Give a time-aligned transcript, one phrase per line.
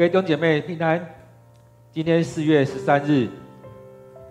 [0.00, 1.14] 各位弟兄姐妹平安。
[1.92, 3.28] 今天四月十三日，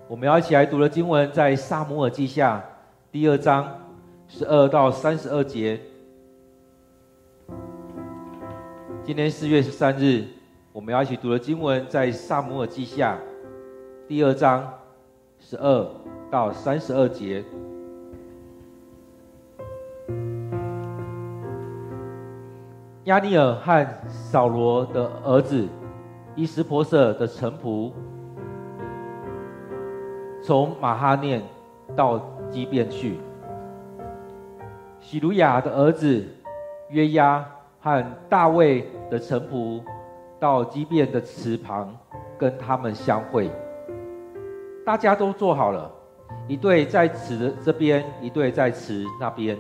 [0.07, 2.65] 我们要一起来读的经文在撒母耳记下
[3.11, 3.79] 第二章
[4.27, 5.79] 十二到三十二节。
[9.03, 10.25] 今天四月十三日，
[10.73, 13.19] 我们要一起读的经文在撒母耳记下
[14.07, 14.73] 第二章
[15.37, 15.87] 十二
[16.31, 17.43] 到三十二节。
[23.09, 25.67] 押尼尔和扫罗的儿子
[26.35, 27.91] 伊施波设的臣仆，
[30.43, 31.41] 从马哈念
[31.95, 32.19] 到
[32.51, 33.17] 基遍去。
[34.99, 36.23] 喜鲁雅的儿子
[36.89, 37.43] 约押
[37.81, 39.81] 和大卫的臣仆，
[40.39, 41.91] 到基遍的池旁
[42.37, 43.49] 跟他们相会。
[44.85, 45.91] 大家都坐好了，
[46.47, 49.57] 一队在池的这边，一队在池那边。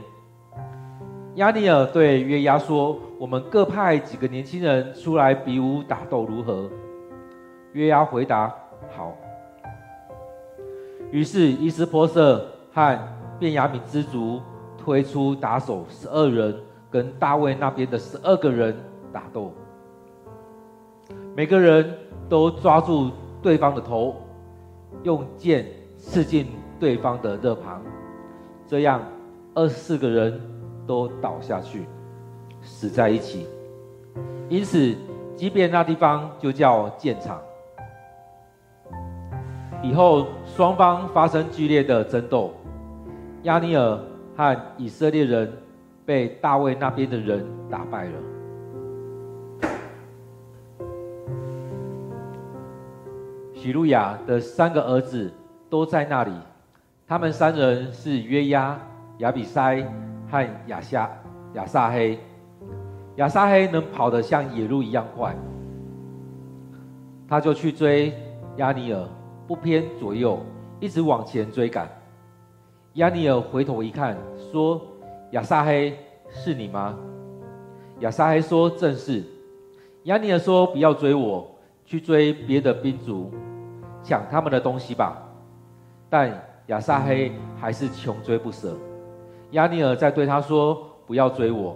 [1.35, 6.69] 亚尼尔对约押说：“我们各派几个年轻人出来比武打斗，如何？”
[7.73, 8.53] 约押回答
[8.97, 9.15] ：“好。”
[11.11, 12.99] 于是伊斯波瑟和
[13.39, 14.41] 便雅敏之族
[14.77, 16.55] 推出打手十二人，
[16.89, 18.75] 跟大卫那边的十二个人
[19.13, 19.53] 打斗。
[21.35, 21.95] 每个人
[22.27, 23.11] 都抓住
[23.41, 24.15] 对方的头，
[25.03, 25.65] 用剑
[25.97, 26.47] 刺进
[26.79, 27.81] 对方的肋旁，
[28.67, 29.01] 这样
[29.53, 30.58] 二十四个人。
[30.89, 31.85] 都倒下去，
[32.63, 33.45] 死在一起。
[34.49, 34.95] 因此，
[35.35, 37.39] 即便那地方就叫建场。
[39.83, 42.51] 以后，双方发生剧烈的争斗。
[43.43, 43.99] 亚尼尔
[44.35, 45.53] 和以色列人
[46.07, 48.13] 被大卫那边的人打败了。
[53.53, 55.31] 洗鲁雅的三个儿子
[55.69, 56.31] 都在那里，
[57.07, 58.75] 他们三人是约押、
[59.19, 59.85] 亚比筛。
[60.29, 61.09] 和亚夏
[61.53, 62.19] 亚撒黑，
[63.15, 65.35] 亚撒黑能跑得像野鹿一样快，
[67.27, 68.13] 他就去追
[68.57, 69.07] 押尼尔，
[69.47, 70.39] 不偏左右，
[70.79, 71.89] 一直往前追赶。
[72.93, 74.17] 押尼尔回头一看，
[74.51, 74.81] 说
[75.31, 75.97] ：“亚撒黑，
[76.29, 76.97] 是你吗？”
[78.01, 79.23] 亚撒黑说：“正是。”
[80.03, 81.49] 押尼尔说：“不要追我，
[81.85, 83.31] 去追别的兵族，
[84.03, 85.21] 抢他们的东西吧。”
[86.09, 86.31] 但
[86.67, 88.77] 亚撒黑还是穷追不舍。
[89.51, 90.77] 押尼尔在对他说
[91.07, 91.75] ：“不要追我，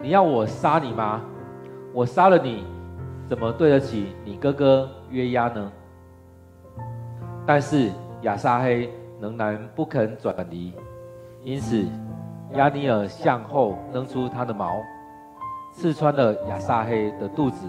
[0.00, 1.22] 你要我杀你吗？
[1.94, 2.64] 我杀了你，
[3.26, 5.72] 怎么对得起你哥哥约押呢？”
[7.46, 7.90] 但是
[8.22, 8.90] 亚撒黑
[9.20, 10.74] 仍然不肯转离，
[11.42, 11.86] 因此
[12.52, 14.76] 押尼尔向后扔出他的矛，
[15.72, 17.66] 刺穿了亚撒黑的肚子，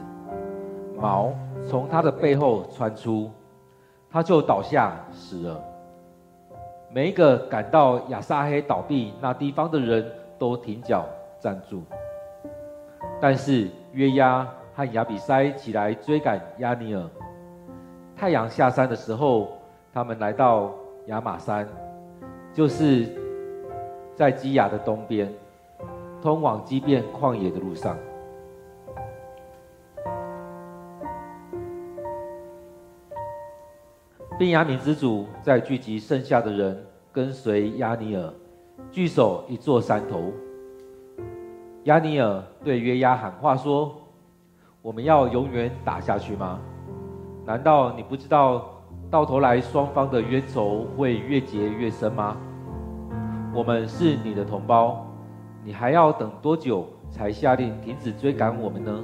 [0.99, 1.31] 矛
[1.67, 3.31] 从他的背后穿出，
[4.09, 5.63] 他就倒下死了。
[6.95, 11.05] 每一个赶到亚撒黑倒闭那地方的人都停脚
[11.41, 11.81] 站住，
[13.19, 17.03] 但是约押和亚比筛起来追赶亚尼尔。
[18.15, 19.49] 太阳下山的时候，
[19.93, 20.71] 他们来到
[21.07, 21.67] 亚玛山，
[22.53, 23.09] 就是
[24.15, 25.29] 在基亚的东边，
[26.21, 27.97] 通往基遍旷野的路上。
[34.37, 38.33] 便雅悯支族在聚集剩下的人，跟随押尼尔，
[38.91, 40.33] 据守一座山头。
[41.85, 43.95] 押尼尔对约押喊话说
[44.83, 46.59] ：“我们要永远打下去吗？
[47.45, 52.35] 难道你不知道，到头来双方的冤仇会越结越深吗？
[53.53, 55.07] 我们是你的同胞，
[55.63, 59.01] 你还要等多久才下令停止追赶我们呢？”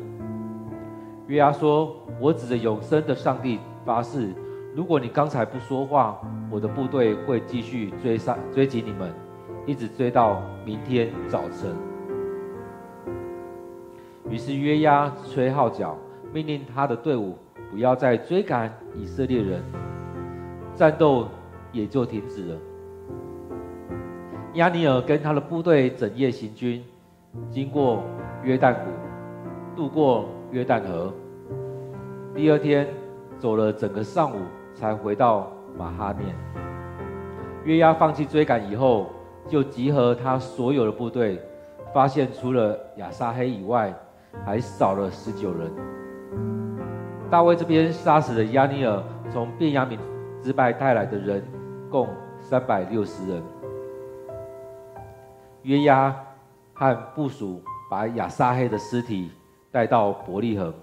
[1.28, 4.34] 约押说：“我指着永生的上帝发誓。”
[4.74, 9.14] 如果你刚才不说话，我的部队会继续追上追击你们，
[9.66, 11.76] 一直追到明天早晨。
[14.30, 15.98] 于是约押吹号角，
[16.32, 17.38] 命令他的队伍
[17.70, 19.62] 不要再追赶以色列人，
[20.74, 21.28] 战斗
[21.74, 22.58] 也就停止了。
[24.54, 26.82] 亚尼尔跟他的部队整夜行军，
[27.50, 28.02] 经过
[28.42, 28.80] 约旦谷，
[29.76, 31.14] 渡过约旦河。
[32.34, 32.88] 第二天
[33.38, 34.40] 走了整个上午。
[34.82, 35.48] 才回到
[35.78, 36.36] 马哈念。
[37.66, 39.12] 约押放弃追赶以后，
[39.48, 41.40] 就集合他所有的部队，
[41.94, 43.94] 发现除了亚撒黑以外，
[44.44, 45.72] 还少了十九人。
[47.30, 50.00] 大卫这边杀死了亚尼尔从便雅悯
[50.42, 51.46] 支派带来的人，
[51.92, 52.08] 共
[52.40, 53.44] 三百六十人。
[55.62, 56.12] 约押
[56.74, 59.30] 和部属把亚撒黑的尸体
[59.72, 60.74] 带到伯利恒，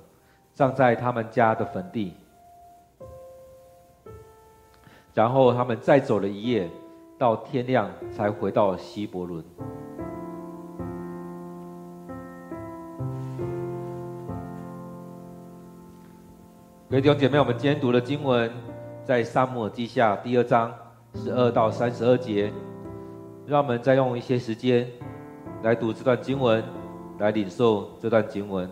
[0.55, 2.15] 葬在他们家的坟地。
[5.19, 6.71] 然后他们再走了一夜，
[7.19, 9.43] 到天亮才回到希伯伦。
[16.89, 18.49] 各位弟兄姐妹，我们今天读的经文
[19.03, 20.73] 在撒母耳记下第二章
[21.15, 22.53] 十二到三十二节。
[23.45, 24.87] 让我们再用一些时间
[25.65, 26.63] 来读这段经文，
[27.19, 28.71] 来领受这段经文。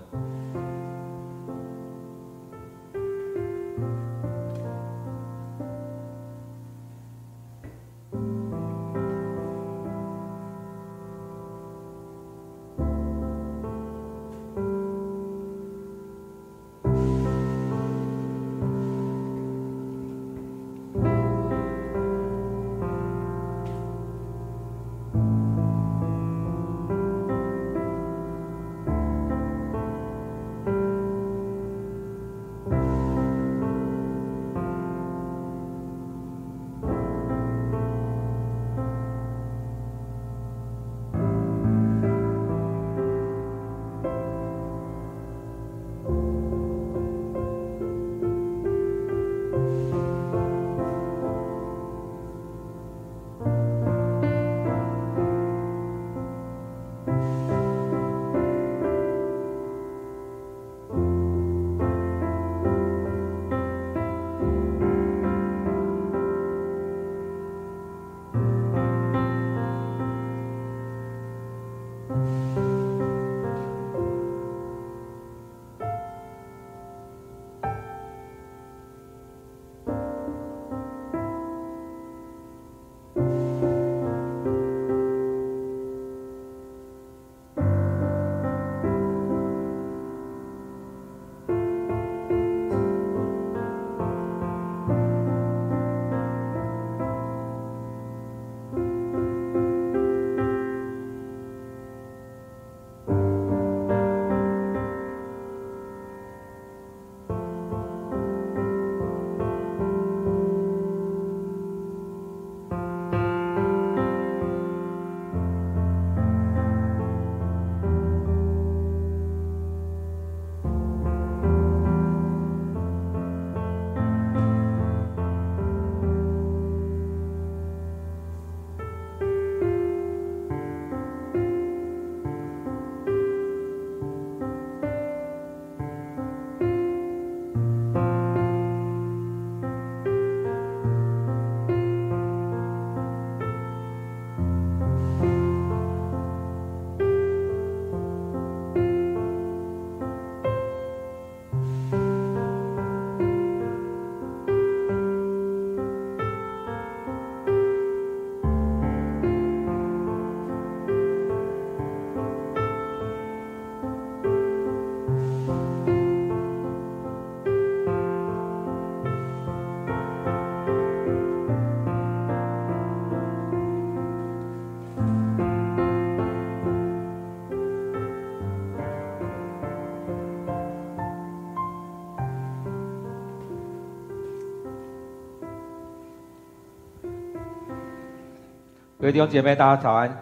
[189.06, 190.12] 各位弟兄姐妹，大家早安。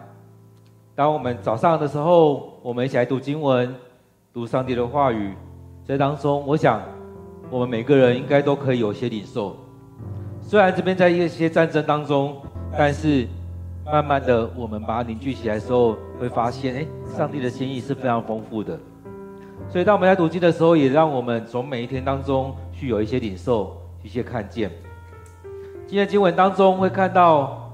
[0.93, 3.73] 当我们早上的时候，我们一起来读经文，
[4.31, 5.33] 读上帝的话语。
[5.83, 6.79] 在当中，我想
[7.49, 9.57] 我们每个人应该都可以有些领受。
[10.39, 12.37] 虽然这边在一些战争当中，
[12.77, 13.27] 但是
[13.87, 16.85] 慢慢的，我们把它凝聚起来的时候，会发现，哎，
[17.17, 18.77] 上帝的心意是非常丰富的。
[19.67, 24.69] 所以，当我们在读经的时候，也让我们从每一天当中去有一些领受，一些看见。
[25.87, 27.64] 今天经文当中会看到。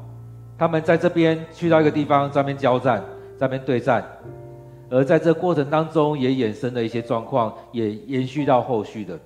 [0.62, 3.01] 他们在这边去到一个地方，在那边交战，
[3.36, 4.06] 在那边对战，
[4.91, 9.18] 而在这过程当中也衍生了一些状况，也延续到后续的。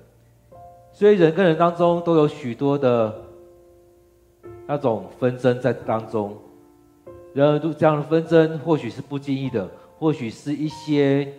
[0.94, 3.14] 所以人跟人当中都有许多的
[4.66, 6.34] 那种纷争在当中，
[7.34, 11.30] 然而这样的纷争或许是不经意的，或许是一些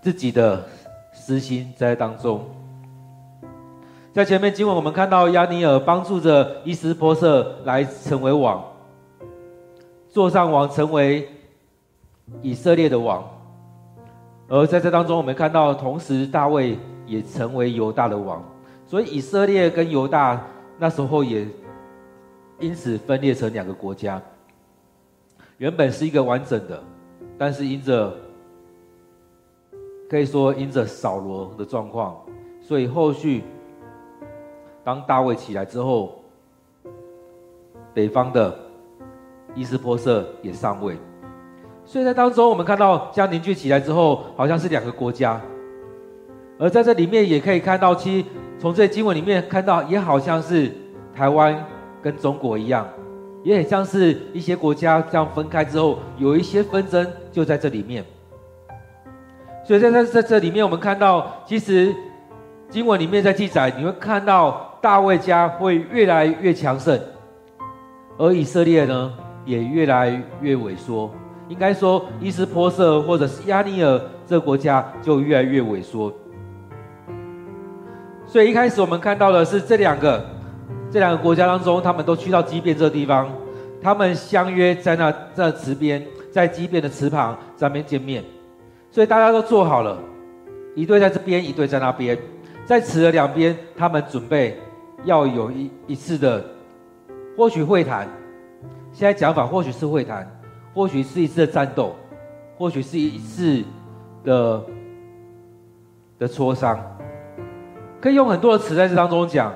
[0.00, 0.64] 自己的
[1.12, 2.46] 私心在当中。
[4.14, 8.62] 在前面经文，我们看到亚尼尔帮助着伊斯波设来成为王，
[10.08, 11.28] 坐上王，成为
[12.40, 13.28] 以色列的王。
[14.46, 18.40] 而在这当中，我们看到，同时大卫也成为犹大的王。
[18.86, 20.40] 所以，以色列跟犹大
[20.78, 21.44] 那时候也
[22.60, 24.22] 因此分裂成两个国家。
[25.58, 26.80] 原本是一个完整的，
[27.36, 28.14] 但是因着
[30.08, 32.16] 可以说因着扫罗的状况，
[32.62, 33.42] 所以后续。
[34.84, 36.22] 当大卫起来之后，
[37.94, 38.54] 北方的
[39.54, 40.96] 伊施波设也上位，
[41.84, 45.40] 所以在当中我们看到这样凝聚起来之后，好像是两个国家。
[46.58, 50.70] 而在这里面也可以看到，其实从这经文里面看到，也好像是
[51.14, 51.64] 台湾
[52.02, 52.86] 跟中国一样，
[53.42, 58.04] 也很像是一些国家这样分开之后，有一些纷争就在这里面。
[59.64, 61.94] 所以在在在这里面，我们看到，其实
[62.68, 67.00] 经文里面在记载，你会看到大卫家会越来越强盛，
[68.18, 69.14] 而以色列呢，
[69.46, 71.10] 也越来越萎缩。
[71.48, 76.12] 应该说，伊斯波瑟或者是亚尼尔这个国家就越来越萎缩。
[78.26, 80.22] 所以一开始我们看到的是这两个
[80.90, 83.26] 这两个国家当中，他们都去到基遍这个地方，
[83.80, 88.22] 他们相约在那在池边，在基遍的池旁在那边见面。
[88.90, 89.96] 所以大家都做好了，
[90.74, 92.18] 一队在这边，一队在那边，
[92.66, 94.58] 在池的两边，他们准备
[95.04, 96.44] 要有一一次的，
[97.36, 98.08] 或许会谈。
[98.92, 100.30] 现在讲法或许是会谈。
[100.74, 101.94] 或许是一次的战斗，
[102.58, 103.62] 或许是一次
[104.24, 104.60] 的
[106.18, 106.76] 的磋商，
[108.00, 109.54] 可以用很多的词在这当中讲。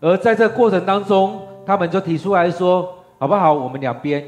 [0.00, 3.54] 而在这过程当中，他们就提出来说：“好不好？
[3.54, 4.22] 我们两边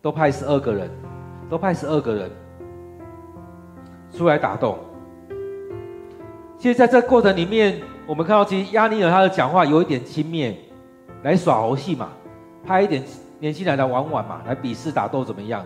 [0.00, 0.90] 都派十二个人，
[1.48, 2.28] 都派十二个人
[4.12, 4.76] 出来打斗。”
[6.58, 10.54] 其实，在这过程里面，我们看到，其实亚尼尔他的讲话有一点轻蔑，
[11.22, 12.08] 来耍猴戏嘛，
[12.66, 13.02] 派一点。
[13.38, 15.64] 年轻人来玩玩嘛，来比试打斗怎么样？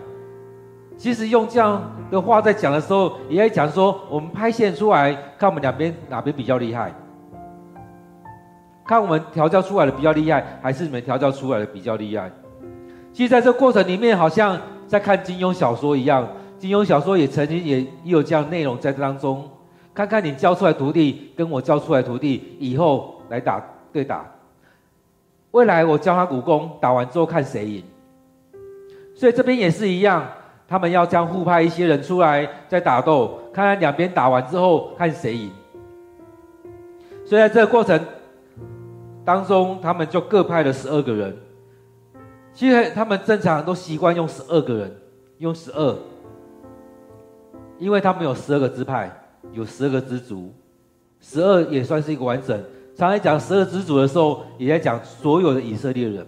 [0.96, 6.90] 其实用这样的话在讲的时候，也在讲说，我们拍线出来，看我们两边哪边比较厉害，
[8.86, 12.30] 看我们调教出来的比较厉害，还是你们调教出来的比较厉害。
[13.12, 16.26] 其实在这过程里面，好像在看金庸小说一样，
[16.58, 19.46] 金庸小说也曾经也也有这样内容在这当中，
[19.96, 24.26] 看看你教出来徒弟跟我教出来徒弟以后来打对打。
[25.52, 27.82] 未来我教他武功，打完之后看谁赢。
[29.14, 30.28] 所以这边也是一样，
[30.68, 35.50] 他们要将互派一些人出来再打斗，看看两边打完之后看谁赢。
[37.24, 37.98] 所以在这个过程
[39.24, 41.34] 当中，他们就各派了十二个人。
[42.52, 44.96] 其实他们正常都习惯用十二个人，
[45.38, 45.96] 用十二，
[47.78, 49.10] 因为他们有十二个支派，
[49.52, 50.52] 有十二个支族，
[51.20, 52.58] 十二也算是一个完整。
[52.96, 56.26] 常来讲十二支族的时候，也在讲所有的以色列人。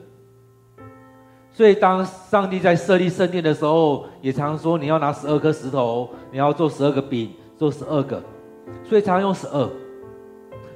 [1.52, 8.22] 所以当上帝在设立圣殿的时候，也常说你要拿十二颗石头，你要做十二个饼，做十二个。
[8.84, 9.68] 所以常用十二。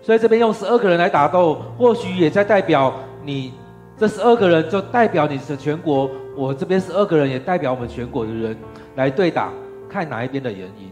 [0.00, 2.92] 所以这边用十二个人来打斗，或许也在代表
[3.24, 3.52] 你
[3.96, 6.10] 这十二个人就代表你的全国。
[6.36, 8.56] 我这边十二个人也代表我们全国的人
[8.96, 9.52] 来对打，
[9.88, 10.91] 看哪一边的人赢。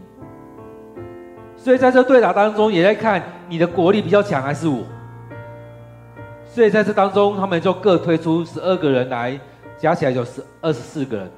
[1.63, 4.79] 所以在这对打当中，也在看你的国力比较强还是我。
[6.43, 9.39] 所以在这当中，他们就各推出十二个人来，
[9.77, 11.31] 加起来就是二十四个人。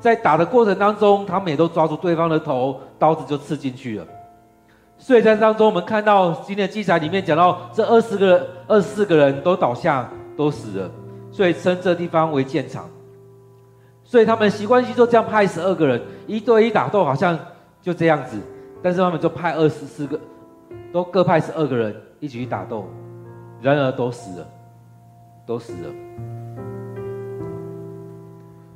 [0.00, 4.06] 在打的过程当中，他们也都抓住对方的头，刀子就刺进去了。
[4.98, 10.90] 所以在当中，我们看到今天的记载里面讲到，这二十个人、二十四个人都倒下，都死了。
[11.30, 12.90] 所以称这地方为剑场。
[14.02, 17.38] 所以他们习惯性就这样派十二个人一对一打斗，好像
[17.80, 18.38] 就这样子。
[18.82, 20.18] 但是他们就派二十四个，
[20.92, 22.84] 都各派十二个人一起去打斗，
[23.60, 24.46] 然而都死了，
[25.46, 25.88] 都死了。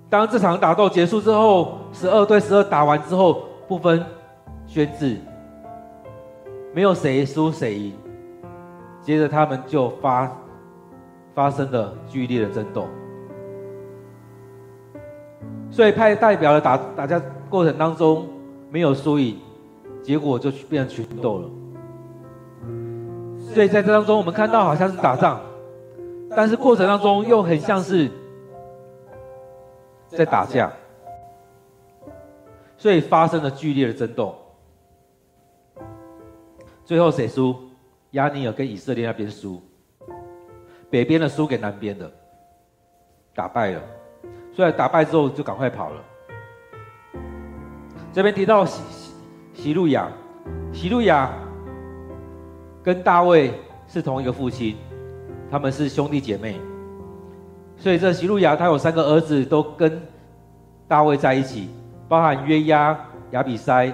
[0.08, 4.04] 当这场打斗结束之后，十二对十二打完之后，不分
[4.64, 5.18] 轩輊，
[6.72, 7.92] 没有谁输谁赢。
[9.02, 10.30] 接着他们就发
[11.34, 12.86] 发生了剧烈的争斗，
[15.70, 18.26] 所以派代表的打打架过程当中
[18.70, 19.38] 没有输赢。
[20.06, 21.50] 结果就变成群斗了，
[23.52, 25.40] 所以在这当中，我们看到好像是打仗，
[26.30, 28.08] 但是过程当中又很像是
[30.06, 30.72] 在打架，
[32.76, 34.32] 所以发生了剧烈的争斗。
[36.84, 37.56] 最后谁输？
[38.12, 39.60] 亚尼尔跟以色列那边输，
[40.88, 42.08] 北边的输给南边的，
[43.34, 43.82] 打败了。
[44.52, 46.00] 所以打败之后就赶快跑了。
[48.12, 48.64] 这边提到。
[49.66, 50.08] 希路亚，
[50.72, 51.28] 希路亚
[52.84, 53.52] 跟大卫
[53.88, 54.76] 是同一个父亲，
[55.50, 56.54] 他们是兄弟姐妹，
[57.76, 60.00] 所以这希路亚他有三个儿子都跟
[60.86, 61.68] 大卫在一起，
[62.08, 62.96] 包含约押、
[63.32, 63.92] 亚比筛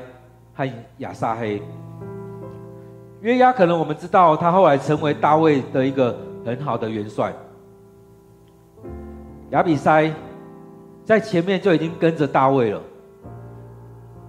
[0.52, 1.62] 和亚撒黑。
[3.22, 6.14] 约押可能我们知道，他后来成为大卫的一个
[6.44, 7.32] 很好的元帅。
[9.48, 10.12] 亚比筛
[11.02, 12.82] 在前面就已经跟着大卫了。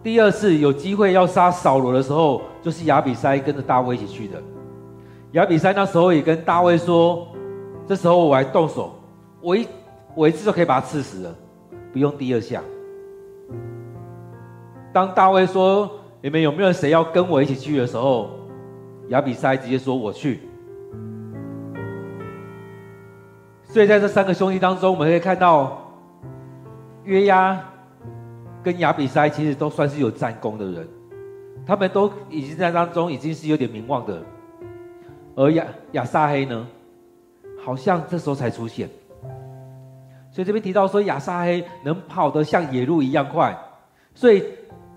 [0.04, 4.44] 第二次有机会要杀扫罗的时候，就是亚比筛跟着大卫一起去的。
[5.32, 7.26] 亚比筛那时候也跟大卫说
[7.88, 8.94] ：“这时候我来动手，
[9.40, 9.66] 我一
[10.14, 11.34] 我一次就可以把他刺死了，
[11.94, 12.62] 不用第二下。”
[14.92, 15.90] 当大卫说
[16.22, 18.30] ：“你们有没有谁要跟我一起去的时候？”
[19.10, 20.42] 亚比筛直接说：“我去。”
[23.64, 25.82] 所以在这三个兄弟当中，我们可以看到
[27.06, 27.58] 约押
[28.64, 30.88] 跟亚比筛其实都算是有战功的人，
[31.66, 34.22] 他们都已经在当中已经是有点名望的，
[35.36, 36.66] 而亚亚撒黑呢，
[37.64, 38.90] 好像这时候才出现。
[40.32, 43.56] 所以这边提到说亚撒黑能跑得像野鹿一样快，
[44.16, 44.44] 所以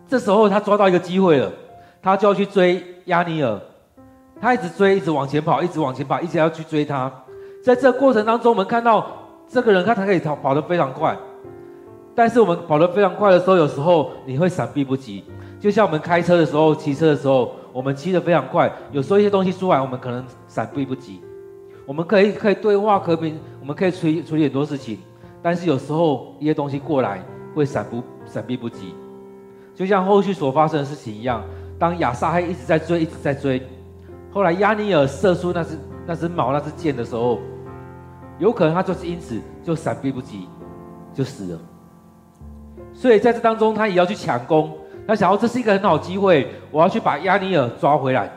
[0.08, 1.52] 这时候他抓到一个机会了，
[2.00, 3.60] 他就要去追亚尼尔，
[4.40, 7.12] 他一直追，一直往前跑，一直往前跑，一直要去追他。
[7.62, 9.06] 在这过程当中，我们看到
[9.48, 11.16] 这个人他才可以跑跑得非常快，
[12.16, 15.22] 但是我们跑得非常快的时候，有时候你会闪避不及，
[15.60, 21.20] 就像我们开车的时候、骑车的时候，我们骑得非常快，有时候一些东西出来，我们可能闪避不及。
[21.84, 24.98] 我们可以可以对话和平，我们可以处理处理很多事情。
[25.42, 27.22] 但是有时候一些东西过来
[27.54, 28.94] 会闪不闪避不及，
[29.74, 31.44] 就像后续所发生的事情一样。
[31.78, 33.62] 当亚萨黑一直在追，一直在追，
[34.32, 37.38] 后来亚尼尔射出那只那只矛那只箭的时候，
[38.38, 40.48] 有可能他就是因此就闪避不及，
[41.12, 41.60] 就死了。
[42.96, 44.74] 所以在这当中，他也要去抢攻，
[45.06, 48.30] 他想要这是一个很好机会，我要去把亚尼尔抓回来，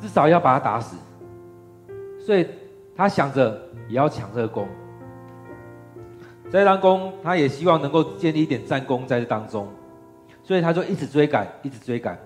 [0.00, 0.96] 至少要把他打死。
[2.18, 2.46] 所以
[2.96, 4.66] 他想着也要抢这个功。
[6.50, 9.68] 在当中，他也希望能够建立一点战功在这当中，
[10.42, 12.18] 所以他就一直追赶，一直追赶。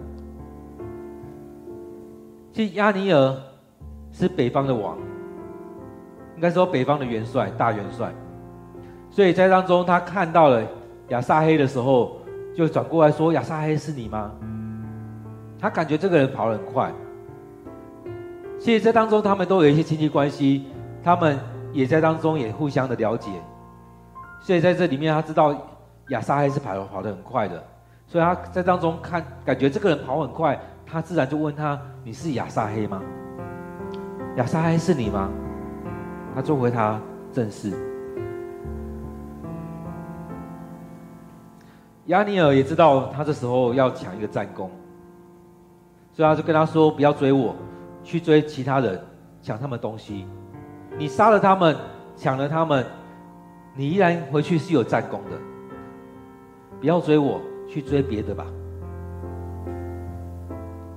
[2.53, 3.37] 其实亚尼尔
[4.13, 4.97] 是北方的王，
[6.37, 8.15] 应该说北方的元帅、大元帅，
[9.13, 10.67] 所以在当中他看到了
[11.09, 12.17] 亚撒黑的时候，
[12.57, 14.33] 就转过来说：“亚撒黑是你吗？”
[15.61, 16.91] 他感觉这个人跑得很快。
[18.59, 20.65] 其实，在当中他们都有一些亲戚关系，
[21.05, 21.39] 他们
[21.73, 23.31] 也在当中也互相的了解。
[24.41, 25.55] 所以在这里面，他知道
[26.09, 27.63] 亚撒黑是跑跑得很快的，
[28.07, 33.03] 所以他在当中看，感觉这个人跑很快，他自然就问他：“你是亚撒黑吗？
[34.37, 35.29] 亚撒黑是你吗？”
[36.35, 36.99] 他就回他
[37.31, 37.73] ：“正是。”
[42.07, 44.71] 押尼尔也知道他这时候要抢一个战功，
[46.13, 47.55] 所以他就跟他说：“不要追我，
[48.03, 49.01] 去追其他人，
[49.41, 50.27] 抢他们东西。
[50.99, 51.77] 你杀了他们，
[52.17, 52.85] 抢了他们。”
[53.75, 55.39] 你依然回去是有战功的，
[56.79, 58.45] 不要追我，去追别的吧。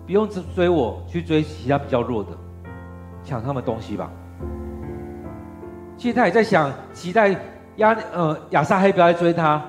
[0.05, 2.31] 不用追我，去追其他比较弱的，
[3.23, 4.11] 抢他们东西吧。
[5.95, 7.29] 其实他也在想，期待
[7.77, 9.63] 亚呃亚撒黑不要来追他，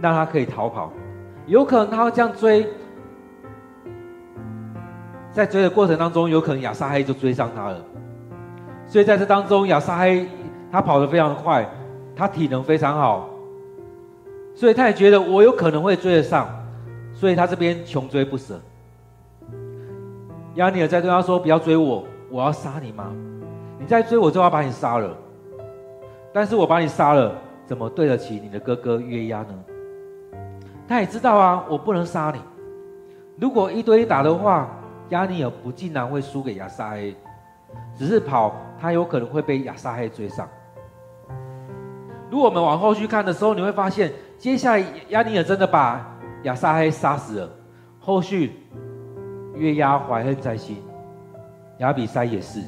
[0.00, 0.92] 让他可以逃跑。
[1.46, 2.66] 有可能他会这样追，
[5.30, 7.84] 在追的过程当中，有可能亚撒黑就追上他了。
[8.86, 10.26] 所以在这当中，亚撒黑
[10.70, 11.68] 他跑得非常快。
[12.16, 13.28] 他体能非常好，
[14.54, 16.46] 所以他也觉得我有可能会追得上，
[17.12, 18.54] 所以他这边穷追不舍。
[20.54, 23.12] 押尼尔在对他说：“不要追我，我要杀你吗？
[23.80, 25.12] 你再追我就要把你杀了。
[26.32, 29.64] 但是我把你杀了，怎么对得起你的哥哥约押呢？”
[30.86, 32.40] 他也知道啊，我不能杀你。
[33.38, 34.68] 如果一对一打的话，
[35.08, 37.14] 押尼尔不尽然会输给亚撒黑，
[37.96, 40.48] 只是跑，他有可能会被亚撒黑追上。
[42.30, 46.04] 如果我们往后去看的时候，你会发现，接下来押尼尔真的把
[46.42, 47.50] 亚撒黑杀死了。
[47.98, 48.52] 后续
[49.54, 50.82] 月牙怀恨在心，
[51.78, 52.60] 亚比塞也是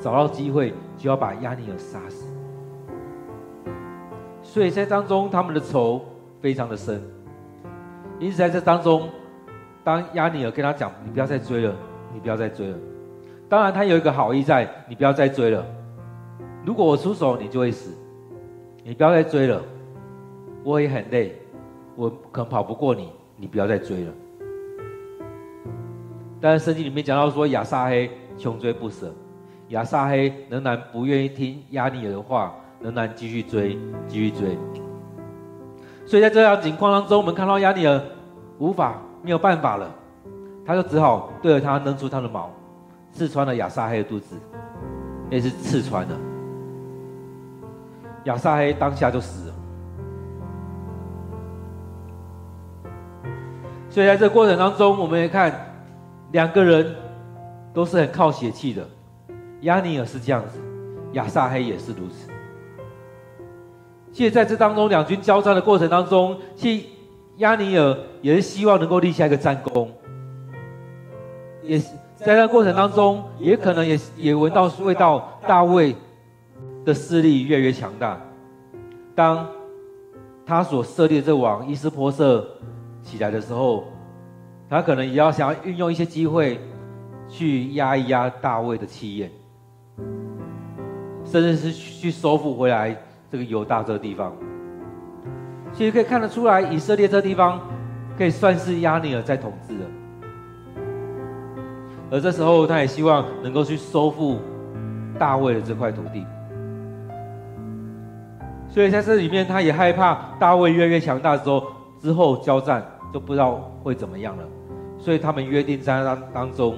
[0.00, 2.24] 找到机会就要把押尼尔杀死。
[4.42, 6.04] 所以在当中，他们的仇
[6.40, 7.02] 非常的深。
[8.20, 9.08] 因此在这当中，
[9.82, 11.74] 当押尼珥跟他讲：“你不要再追了，
[12.14, 12.78] 你不要再追了。”
[13.48, 15.66] 当然，他有一个好意在：“你不要再追了。
[16.64, 17.96] 如果我出手，你就会死。”
[18.82, 19.62] 你不要再追了，
[20.64, 21.34] 我也很累，
[21.96, 24.12] 我可能跑不过你，你不要再追了。
[26.40, 29.14] 但是圣经里面讲到说，亚撒黑穷追不舍，
[29.68, 33.78] 亚撒黑仍然不愿意听押尼珥的话，仍然继续追，
[34.08, 34.56] 继续追。
[36.10, 38.00] 所以在这样情况当中，我们看到押尼尔
[38.58, 39.88] 无法没有办法了，
[40.66, 42.50] 他就只好对着他扔出他的矛，
[43.12, 44.34] 刺穿了亚撒黑的肚子，
[45.30, 46.16] 也是刺穿了。
[48.24, 49.54] 亚撒黑当下就死了，
[53.88, 55.54] 所以在这过程当中，我们也看
[56.32, 56.92] 两个人
[57.72, 58.84] 都是很靠血气的，
[59.60, 60.58] 押尼尔是这样子，
[61.12, 62.28] 亚撒黑也是如此。
[64.20, 66.86] 其实在这当中，两军交战的过程当中，其实
[67.38, 69.90] 押尼尔也是希望能够立下一个战功，
[71.62, 75.96] 也是在那过程当中，也可能也也闻到味道大卫
[76.84, 78.20] 的势力越来越强大。
[79.14, 79.48] 当
[80.44, 82.46] 他所设立的这王伊斯波设
[83.02, 83.84] 起来的时候，
[84.68, 86.60] 他可能也要想要运用一些机会
[87.26, 89.30] 去压一压大卫的气焰，
[91.24, 92.94] 甚至是去收复回来
[93.30, 94.32] 这个犹大这个地方。
[95.72, 97.60] 其实可以看得出来，以色列这个地方
[98.18, 99.84] 可以算是押尼珥在统治的。
[102.10, 104.38] 而这时候，他也希望能够去收复
[105.16, 106.26] 大卫的这块土地。
[108.68, 111.66] 所以在这里面，他也害怕大卫越来越强大的时候，
[112.00, 114.42] 之后交战就不知道会怎么样了。
[114.98, 116.74] 所以他们约定在当当中，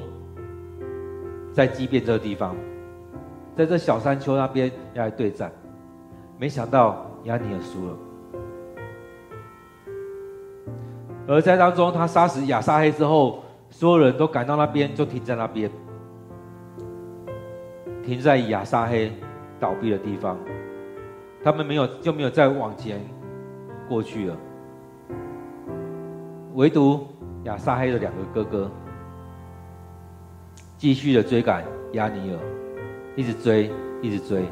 [1.52, 2.54] 在基遍这个地方，
[3.56, 5.50] 在这小山丘那边要来对战。
[6.42, 7.96] 没想到押尼尔输了。
[11.28, 15.70] 而在当中，他杀死亚撒黑之后，所有人都赶到那边，就停在那边，
[18.04, 19.12] 停在亚撒黑
[19.60, 20.36] 倒闭的地方。
[21.44, 23.00] 他们没有，就没有再往前
[23.88, 24.36] 过去了。
[26.54, 27.06] 唯独
[27.44, 28.68] 亚撒黑的两个哥哥，
[30.76, 32.38] 继续的追赶押尼尔，
[33.14, 34.44] 一直追，一直追。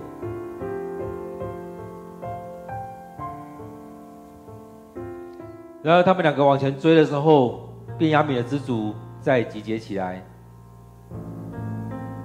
[5.83, 10.23] 然后他们两个往前追的时候，便雅米的支族再集结起来，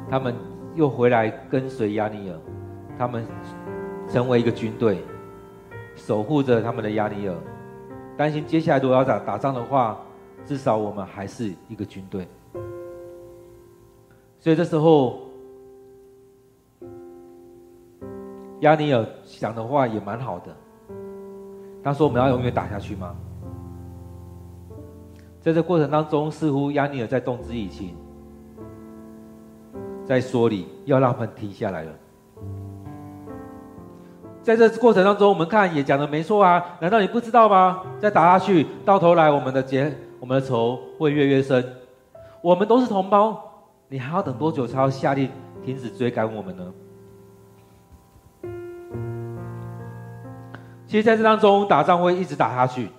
[0.09, 0.35] 他们
[0.75, 2.37] 又回来跟随亚尼尔，
[2.97, 3.25] 他们
[4.09, 5.01] 成为一个军队，
[5.95, 7.35] 守护着他们的亚尼尔，
[8.17, 9.97] 担心接下来如果要打打仗的话，
[10.45, 12.27] 至少我们还是一个军队。
[14.37, 15.21] 所以这时候，
[18.59, 20.53] 亚尼尔想的话也蛮好的，
[21.81, 23.15] 他说：“我们要永远打下去吗？”
[25.45, 27.95] 在这过程当中，似乎押尼珥在动之以情，
[30.03, 31.91] 在说理要让他们停下来了。
[34.41, 37.83] 在这过程当中，我们看也讲的没错啊，难道你不知道吗？
[37.99, 41.63] 再打下去，到头来我们的结，我们的仇会越越深。
[42.41, 43.39] 我们都是同胞，
[43.87, 45.29] 你还要等多久才要下令
[45.63, 46.73] 停止追赶我们呢？
[50.87, 52.89] 其实，在这当中，打仗会一直打下去。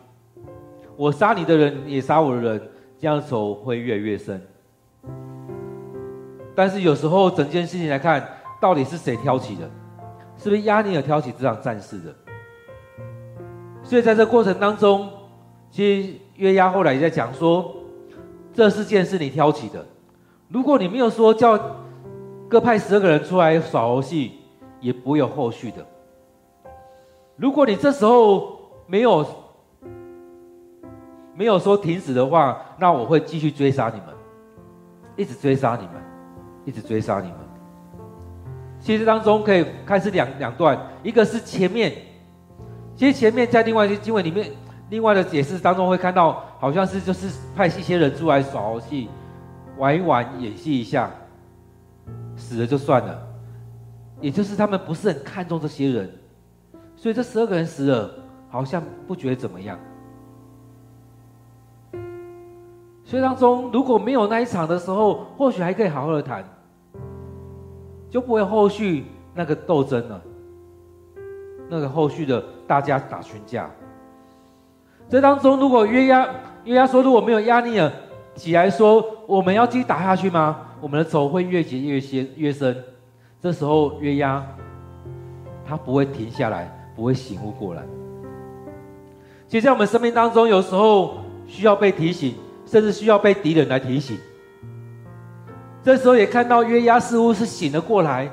[0.97, 4.41] 我杀你的人，也杀我的人，这样仇会越来越深。
[6.55, 8.27] 但是有时候整件事情来看，
[8.59, 9.71] 到底是谁挑起的？
[10.39, 12.15] 是不是押尼珥挑起这场战事的？
[13.83, 15.07] 所以在这过程当中，
[15.71, 17.75] 其实约押后来也在讲说，
[18.55, 19.85] 这事件是你挑起的。
[20.49, 21.61] 如果你没有说叫
[22.49, 24.33] 各派十二个人出来耍游戏，
[24.81, 25.85] 也不会有后续的。
[27.37, 29.27] 如果你这时候没有。
[31.37, 34.07] 没有说停止的话，那我会继续追杀你们，
[35.17, 36.03] 一直追杀你们，
[36.65, 37.37] 一直追杀你们。
[38.81, 41.93] 其实当中可以看是两两段，一个是前面，
[42.95, 44.51] 其实前面在另外一些经文里面，
[44.91, 49.11] 另外的解释当中会看到，好像是就是派一些人出来耍猴戏，
[49.77, 51.11] 玩一玩，演戏一下，
[52.37, 53.27] 死了就算了，
[54.21, 56.11] 也就是他们不是很看重这些人，
[56.97, 58.11] 所以这十二个人死了，
[58.49, 59.79] 好像不觉得怎么样。
[63.09, 66.45] 所以当中如果没有那一场的时候，或许还可以好好的谈，
[68.11, 70.21] 就不会后续那个斗争了，
[71.69, 73.71] 那个后续的大家打群架。
[75.09, 76.29] 这当中如果约押
[76.65, 77.93] 约押说，如果没有压力了
[78.35, 80.63] 起来说，我们要继续打下去吗？
[80.81, 82.77] 我们的仇会越结越深越深。
[83.41, 84.45] 这时候约押
[85.65, 87.85] 他不会停下来，不会醒悟过来。
[89.47, 92.35] 其实，在我们生命当中，有时候需要被提醒。
[92.67, 94.19] 甚至需要被敌人来提醒。
[95.83, 98.29] 这时候也看到约押似乎是醒了过来，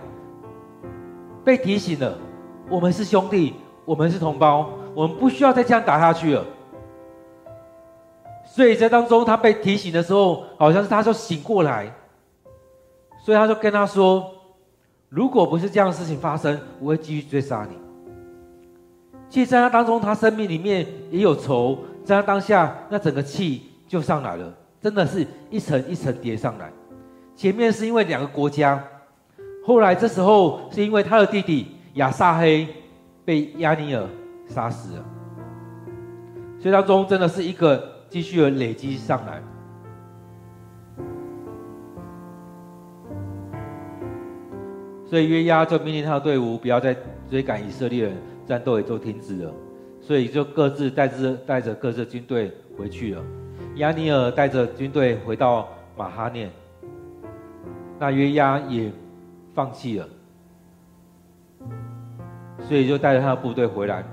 [1.46, 2.18] 被提醒了。
[2.68, 3.54] 我们是兄弟，
[3.86, 6.44] 我们是同胞，我们不需要再这样打下去了。
[8.46, 11.94] 所以在当中他被提醒的时候，好像是他就醒过来，
[13.24, 14.32] 所以他就跟他说
[15.10, 17.78] ：“如果不是这样的事情发生，我会继续追杀你。”
[19.30, 23.73] 其实，在他当中，他生命里面也有仇，在他当下那整个气。
[23.94, 24.52] 就上来了，
[24.82, 26.68] 真的是一层一层叠上来。
[27.36, 28.84] 前面是因为两个国家，
[29.64, 32.68] 后来这时候是因为他的弟弟亚撒黑
[33.24, 34.04] 被亚尼尔
[34.48, 35.06] 杀死了，
[36.60, 39.40] 所以当中真的是一个继续的累积上来。
[45.06, 46.98] 所以约押就命令他的队伍不要再
[47.30, 49.54] 追赶以色列人，战斗也就停止了，
[50.02, 53.24] 所以就各自带着带着各自军队回去了。
[53.76, 56.52] 押尼尔带着军队回到马哈念，
[58.00, 58.92] 那约押也
[59.54, 60.08] 放弃了，
[62.68, 64.04] 所以就带着他的部队回来。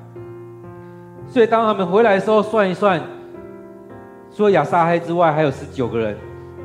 [1.26, 3.00] 所以当他们回来的时候，算一算，
[4.34, 6.16] 除了亚撒黑之外，还有十九个人，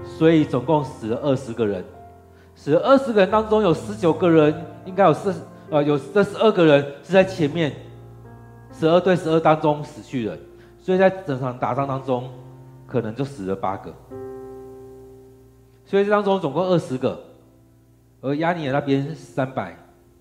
[0.04, 1.84] 所以总共死了二十个人。
[2.56, 4.56] 死了二十个人当中，有十九个人，
[4.86, 5.36] 应该有四
[5.70, 7.74] 呃有这十二个人是在前面，
[8.72, 10.38] 十二对十二当中死去的，
[10.80, 12.30] 所以在整场打仗当中，
[12.88, 13.94] 可能就死了八个。
[15.86, 17.20] 所以这当中总共二十个，
[18.22, 19.78] 而亚尼尔那边三百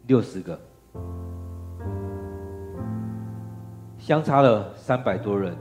[0.07, 0.59] 六十个，
[3.97, 5.57] 相差了三百多人，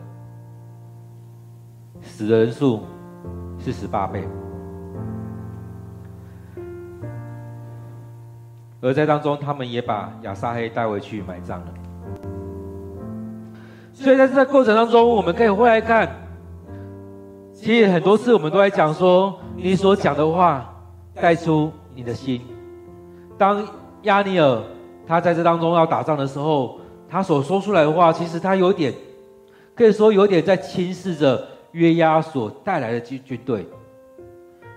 [2.01, 2.81] 死的人数
[3.57, 4.27] 是十八倍。
[8.81, 11.73] 而在当中，他们也把亚撒黑带回去埋葬了。
[13.93, 16.09] 所以在这个过程当中，我们可以回来看，
[17.63, 20.69] 其实很多次我们都在讲说，你所讲的话
[21.15, 22.41] 带出你的心。
[23.37, 23.65] 当
[24.01, 24.61] 亚尼尔
[25.07, 28.93] 他在这当中要打仗的时候，他所说出来的话，其实他有点
[29.73, 33.65] 可以说有点在轻视着约押所带来的军军队，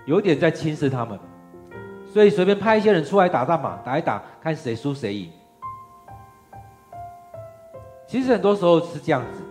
[0.05, 1.19] 有点在轻视他们。
[2.05, 5.29] 所以随便派一些人出来打仗嘛，打一打，看谁输谁赢。
[8.07, 9.41] 其实很多时候是这样子，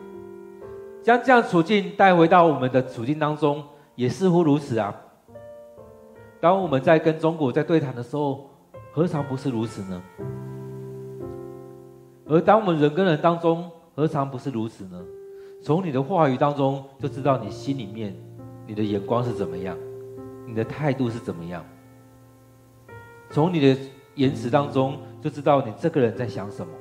[1.06, 3.62] 将这样处境带回到我们的处境当中，
[3.94, 4.92] 也似乎如此啊。
[6.40, 8.50] 当我们在跟中国在对谈的时候，
[8.92, 10.02] 何尝不是如此呢？
[12.26, 15.00] 而当我们人跟人当中，何尝不是如此呢？
[15.62, 18.12] 从你的话语当中就知道你心里面，
[18.66, 19.78] 你的眼光是怎么样，
[20.44, 21.64] 你的态度是怎么样。
[23.30, 23.80] 从你的
[24.16, 26.72] 言辞当中就知道你这个人在想什么。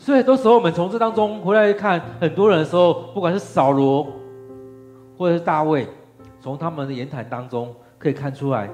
[0.00, 4.06] 所以很多时候我们从这当中回来看很多人的时候，不管是扫罗
[5.18, 5.86] 或者是大卫，
[6.40, 8.70] 从他们的言谈当中可以看出来，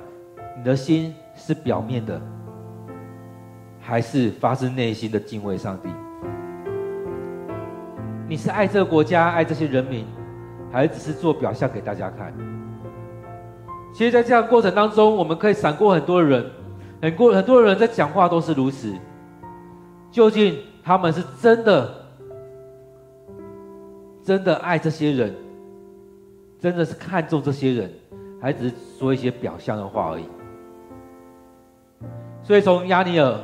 [0.57, 2.21] 你的心是表面的，
[3.81, 5.89] 还是发自内心的敬畏上帝？
[8.29, 10.07] 你是爱这个国家、爱这些人民，
[10.71, 12.33] 还是只是做表象给大家看？
[13.95, 16.45] 其实，在这样的过程当中，我们可以闪过很多人，
[17.01, 18.93] 很过很多人在讲话都是如此。
[20.11, 21.91] 究竟他们是真的、
[24.23, 25.35] 真的爱这些人，
[26.61, 27.91] 真的是看重这些人，
[28.39, 30.25] 还只是说一些表象的话而已？
[32.43, 33.41] 所以，从亚尼尔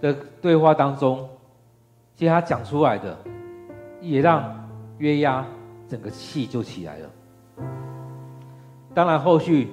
[0.00, 1.28] 的对话当中，
[2.14, 3.18] 其实他讲出来的，
[4.00, 5.44] 也让约押
[5.88, 7.10] 整个气就起来了。
[8.94, 9.68] 当然，后续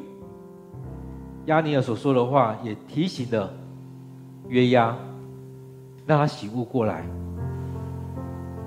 [1.45, 3.53] 亚尼尔所说的话也提醒了
[4.47, 4.97] 约押，
[6.07, 7.05] 让他醒悟过来。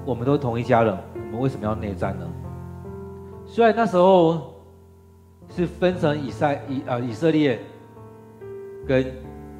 [0.05, 2.27] 我们都同一家人，我们为什么要内战呢？
[3.47, 4.55] 虽然那时候
[5.49, 7.59] 是分成以赛以啊以色列
[8.87, 9.05] 跟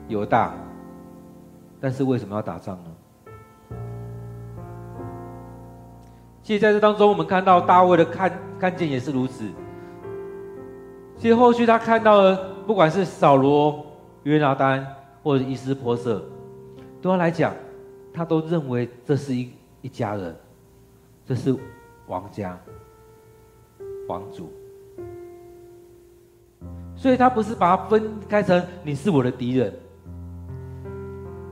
[0.07, 0.55] 犹大，
[1.81, 2.91] 但是为什么要打仗呢？
[6.43, 9.45] 其实在这当中，我们看到大卫的看看见也是如此。
[11.17, 13.85] 其实后续他看到了，不管是扫罗、
[14.23, 14.87] 约拿单
[15.23, 16.23] 或者伊施波设，
[17.03, 17.53] 对他来讲，
[18.13, 19.51] 他都认为这是一
[19.83, 20.35] 一家人，
[21.27, 21.57] 这是
[22.07, 22.59] 王家、
[24.09, 24.53] 王族，
[26.97, 29.73] 所以他不是把它分开成你是我的敌人。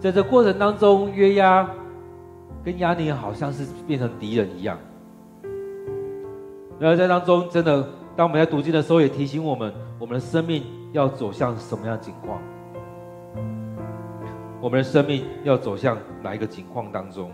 [0.01, 1.69] 在这过程当中，约押
[2.65, 4.79] 跟亚尼好像是变成敌人一样，
[6.79, 7.89] 然后在当中真的。
[8.17, 12.43] 当我们在读经的时候，也提醒我们，我们的生命要走向什么样的境况？
[14.61, 17.31] 我们的生命要走向哪一个境况当中？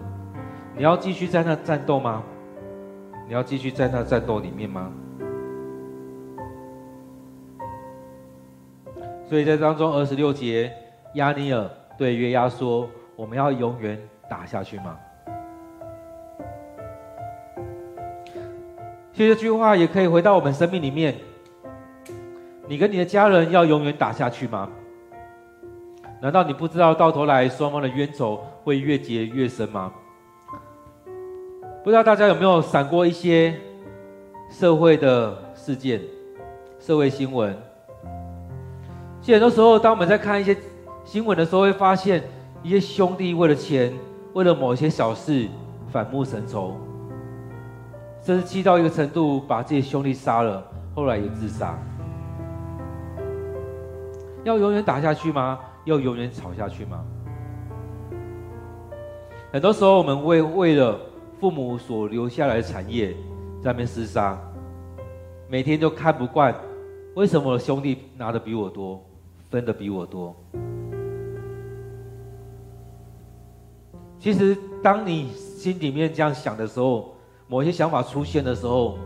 [0.76, 2.22] 你要继续在那战斗吗？
[3.26, 4.92] 你要继续在那战斗里面吗？
[9.26, 10.70] 所以在当中二十六节，
[11.14, 14.98] 亚尼尔对约押说：“我们要永远打下去吗？”
[19.14, 21.14] 其实这句话也可以回到我们生命里面。
[22.68, 24.68] 你跟你的家人要永远打下去吗？
[26.24, 29.92] 难道你不知道到头来双方的冤仇会越结越深吗？
[31.84, 33.54] 不知道大家有没有闪过一些
[34.48, 36.00] 社会的事件、
[36.80, 37.54] 社会新闻？
[39.20, 40.56] 其实很多时候，当我们在看一些
[41.04, 42.24] 新闻的时候，会发现
[42.62, 43.92] 一些兄弟为了钱，
[44.32, 45.46] 为了某一些小事
[45.88, 46.74] 反目成仇。
[48.22, 51.78] 甚至气到一个程度，把自己兄弟杀了，后来也自杀。
[54.42, 55.60] 要永远打下去吗？
[55.84, 57.04] 要永远吵下去吗？
[59.52, 60.98] 很多时候，我们为为了
[61.38, 63.12] 父母所留下来的产业，
[63.62, 64.38] 在那边厮杀，
[65.48, 66.54] 每天都看不惯，
[67.14, 69.00] 为什么我兄弟拿的比我多，
[69.50, 70.34] 分的比我多？
[74.18, 77.14] 其实，当你心里面这样想的时候，
[77.46, 78.96] 某些想法出现的时候，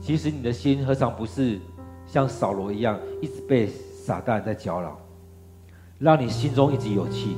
[0.00, 1.60] 其实你的心何尝不是
[2.04, 4.98] 像扫罗一样，一直被撒旦在搅扰，
[5.98, 7.36] 让你心中一直有气。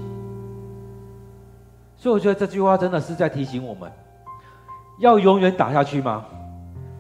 [1.97, 3.91] 所以我觉得这句话真的是在提醒我们，
[4.99, 6.25] 要永远打下去吗？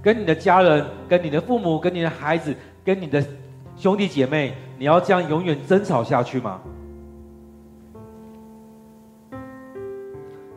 [0.00, 3.24] 跟你的家人、跟你的父母、跟你的孩子、跟你的
[3.76, 6.60] 兄弟姐妹，你要这样永远争吵下去吗？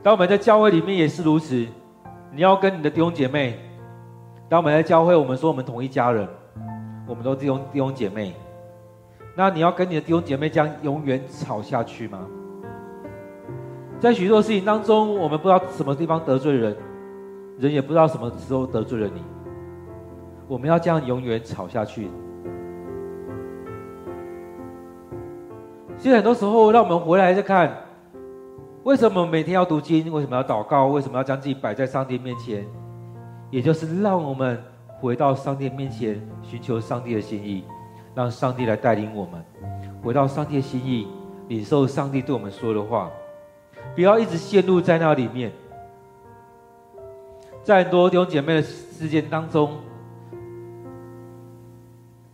[0.03, 1.67] 当我们在教会里面也是如此，
[2.31, 3.59] 你要跟你的弟兄姐妹，
[4.49, 6.27] 当我们在教会，我们说我们同一家人，
[7.07, 8.33] 我们都弟兄弟兄姐妹，
[9.41, 12.27] 那你要跟你的弟兄姐妹这样永远吵下去吗？
[13.99, 16.77] 在许多事情当中，我们不知道什么地方得罪人，
[17.57, 19.23] 人也不知道什么时候得罪了你。
[20.47, 22.07] 我们要这样永远吵下去。
[25.97, 27.75] 其实很多时候，让我们回来再看，
[28.83, 30.13] 为什么每天要读经？
[30.13, 30.85] 为什么要祷告？
[30.89, 32.63] 为什么要将自己摆在上帝面前？
[33.49, 34.63] 也就是让我们
[34.99, 37.63] 回到上帝面前，寻求上帝的心意，
[38.13, 39.43] 让上帝来带领我们，
[40.03, 41.07] 回到上帝的心意，
[41.47, 43.09] 领受上帝对我们说的话。
[43.95, 45.51] 不要一直陷入在那里面，
[47.63, 49.71] 在很多弟兄姐妹的事件当中，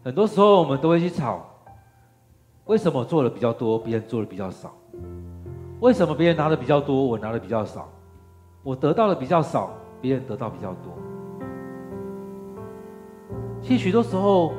[0.04, 1.46] 很多时候我们都会去吵：
[2.66, 4.74] 为什么做的比较多，别人做的比较少？
[5.80, 7.88] 为什么别人拿的比较多，我拿的比较少？
[8.64, 10.94] 我得到的比较少，别人得到比较多？
[13.62, 14.54] 其实许多时候，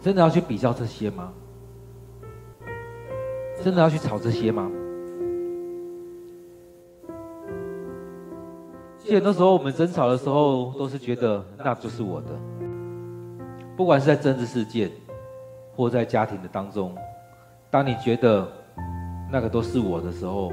[0.00, 1.32] 真的要去比较这些吗？
[3.62, 4.70] 真的要去吵这些吗？
[8.98, 12.28] 其实很多时候我们争吵的时候，都是觉得那就是我的。
[13.76, 14.90] 不管是在政治事件，
[15.74, 16.94] 或在家庭的当中，
[17.70, 18.46] 当你觉得
[19.30, 20.52] 那个都是我的时候，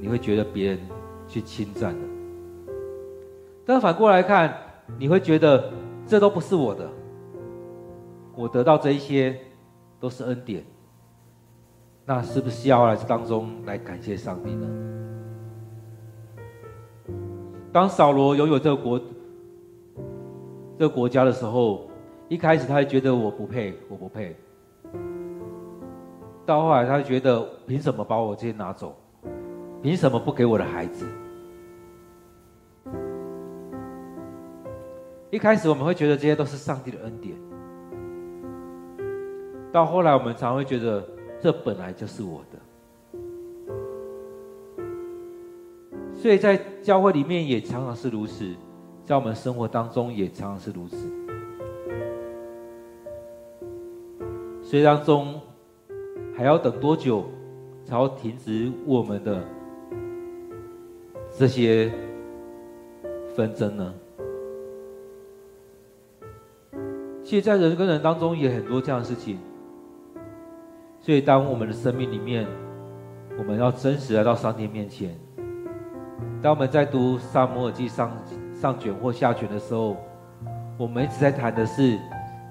[0.00, 0.78] 你会觉得别人
[1.26, 2.00] 去侵占了。
[3.66, 4.54] 但反过来看，
[4.98, 5.70] 你会觉得
[6.06, 6.88] 这都不是我的，
[8.34, 9.38] 我得到这一些
[10.00, 10.64] 都是恩典。
[12.04, 14.66] 那是不是要来这当中来感谢上帝呢？
[17.72, 18.98] 当扫罗拥有这个国、
[20.78, 21.88] 这个国家的时候，
[22.28, 24.36] 一开始他会觉得我不配，我不配。
[26.44, 28.94] 到后来，他觉得凭什么把我这些拿走？
[29.80, 31.06] 凭什么不给我的孩子？
[35.30, 37.36] 一开始我们会觉得这些都是上帝的恩典。
[39.72, 41.02] 到后来，我们常会觉得。
[41.42, 43.18] 这本来就是我的，
[46.14, 48.54] 所以在教会里面也常常是如此，
[49.04, 51.10] 在我们生活当中也常常是如此。
[54.62, 55.40] 所以当中
[56.36, 57.24] 还要等多久
[57.84, 59.42] 才要停止我们的
[61.36, 61.90] 这些
[63.34, 63.92] 纷争呢？
[67.24, 69.40] 其实，在人跟人当中也很多这样的事情。
[71.04, 72.46] 所以，当我们的生命里面，
[73.36, 75.18] 我们要真实来到上帝面前。
[76.40, 78.12] 当我们在读撒母耳记上
[78.54, 79.96] 上卷或下卷的时候，
[80.78, 81.98] 我们一直在谈的是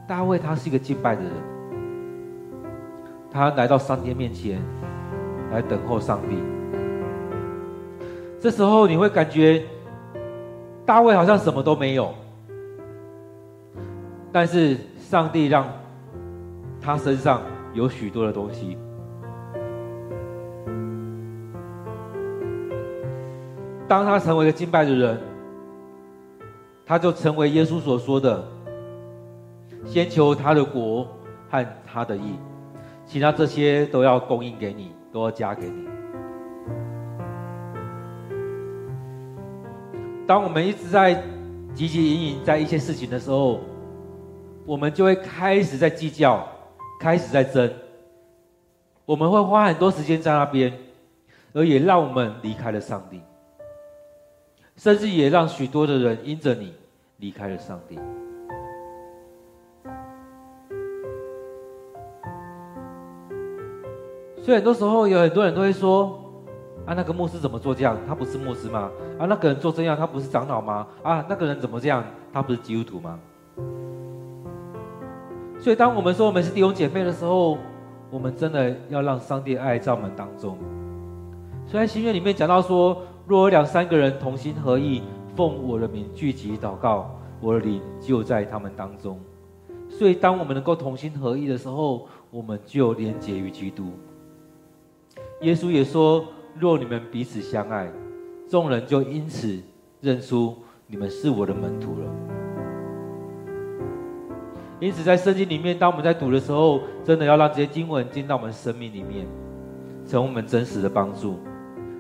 [0.06, 1.32] 大卫，他是一个敬拜的人，
[3.32, 4.62] 他来到上帝面前
[5.50, 6.36] 来等候上帝。
[8.38, 9.64] 这时候你会感觉
[10.86, 12.14] 大卫好像什么都没有，
[14.30, 15.66] 但是上帝让
[16.82, 17.40] 他身上。
[17.74, 18.78] 有许多的东西。
[23.88, 25.20] 当他成为了敬拜的人，
[26.86, 28.42] 他就成为耶稣所说的
[29.86, 31.06] ：“先求他的国
[31.50, 32.36] 和他的义，
[33.06, 35.88] 其他这些都要供应给你，都要加给你。”
[40.26, 41.16] 当我们一直在
[41.76, 43.60] 汲汲营营在一些事情的时候，
[44.66, 46.48] 我们就会开始在计较。
[47.02, 47.68] 开始在争，
[49.08, 50.72] 我们会花很多时间在那边，
[51.52, 53.20] 而也让我们离开了上帝，
[54.78, 56.76] 甚至也让许多的人因着你
[57.18, 57.98] 离开了上帝。
[64.44, 66.20] 所以很多时候有很多人都会说
[66.86, 67.98] ：“啊，那个牧师怎么做这样？
[68.08, 68.92] 他不是牧师吗？
[69.18, 70.88] 啊，那个人做这样，他不是长老吗？
[71.02, 72.06] 啊，那个人怎么这样？
[72.32, 73.20] 他不是基督徒吗？”
[75.62, 77.56] 所以，当我们说我们是弟兄姐妹的时候，
[78.10, 80.58] 我们真的要让上帝爱在我们当中。
[81.68, 85.04] 所以在新约里面讲到说，若有两三个人同心合意，
[85.36, 89.20] 奉我的名聚集祷告，我的灵就在他们当中。
[89.88, 93.92] 所以，当我们能够同心合意的时候，我们就连结于基督。
[95.42, 96.26] 耶稣也说：
[96.58, 97.88] 若你们彼此相爱，
[98.50, 99.62] 众人就因此
[100.00, 100.58] 认出
[100.88, 102.51] 你们是我的门徒了。
[104.82, 109.28] 因此，在圣经里面，当我们在读的时候，真的要让这些经文进到我们生命里面，
[110.08, 111.38] 成为我们真实的帮助，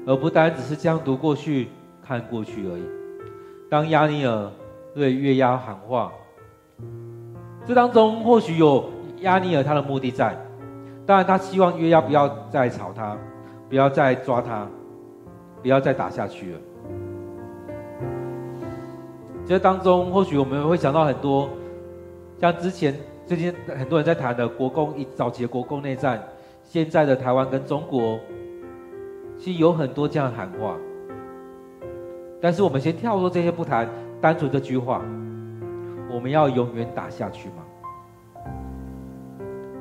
[0.07, 1.67] 而不单只是这样读过去、
[2.03, 2.81] 看过去而已。
[3.69, 4.49] 当押尼尔
[4.95, 6.11] 对约押喊话，
[7.67, 10.35] 这当中或许有押尼尔他的目的在，
[11.05, 13.15] 当然他希望约押不要再吵他，
[13.69, 14.67] 不要再抓他，
[15.61, 16.59] 不要再打下去了。
[19.45, 21.47] 这当中或许我们会想到很多。
[22.41, 22.95] 像之前
[23.27, 26.19] 最近很多人在谈的国共一早期的国共内战，
[26.63, 28.19] 现在的台湾跟中国，
[29.37, 30.75] 其实有很多这样的喊话。
[32.41, 33.87] 但是我们先跳过这些不谈，
[34.19, 35.03] 单纯这句话，
[36.11, 37.57] 我们要永远打下去吗？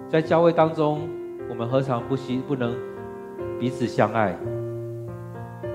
[0.07, 1.01] 在教会当中，
[1.49, 2.77] 我们何尝不惜不能
[3.59, 4.37] 彼此相爱？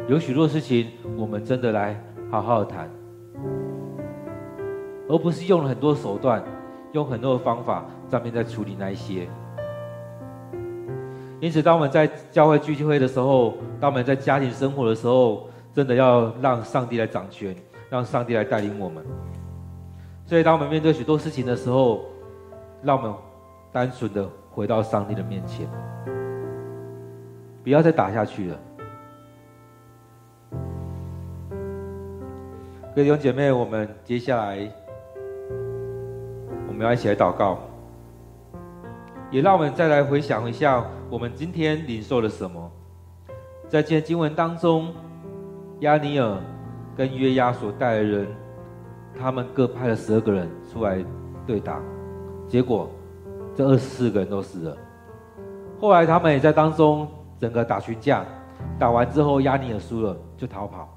[0.07, 2.87] 有许多事情，我们真的来好好的谈，
[5.09, 6.43] 而不是用了很多手段。
[6.95, 9.27] 用很多的方法上面在处理那一些，
[11.41, 17.53] 因此，当我们在教会聚会的时候，当我们在家庭生活的时候，真的要让上帝来掌权，
[17.89, 19.03] 让上帝来带领我们。
[20.25, 22.05] 所以，当我们面对许多事情的时候，
[22.81, 23.13] 让我们
[23.73, 25.67] 单纯的回到上帝的面前，
[27.61, 28.59] 不要再打下去了。
[32.95, 34.84] 各位弟兄姐妹，我们接下来。
[36.75, 37.57] 我们要一起来祷告，
[39.31, 42.69] 也让我们再来回想一下，我们今天领受了什么。
[43.69, 44.93] 在今天经文当中，
[45.79, 46.37] 亚尼尔
[46.93, 48.27] 跟约押所带的人，
[49.17, 51.01] 他们各派了十二个人出来
[51.47, 51.79] 对打，
[52.45, 52.89] 结果
[53.55, 54.77] 这二十四个人都死了。
[55.79, 57.07] 后来他们也在当中
[57.39, 58.25] 整个打群架，
[58.77, 60.89] 打完之后亚尼尔输了就逃跑。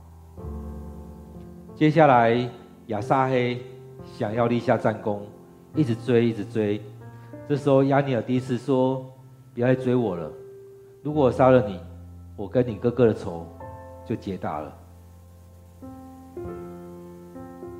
[1.77, 2.51] 接下来
[2.87, 3.63] 亚撒黑
[4.05, 5.25] 想要立下战功。
[5.79, 6.83] 一直追，一直追。
[7.49, 9.07] 这时候，押尼尔第一次说
[9.55, 10.29] ：“不要再追我了。
[11.05, 11.79] 如果我杀了你，
[12.35, 13.47] 我跟你哥哥的仇
[14.05, 14.77] 就结大了。”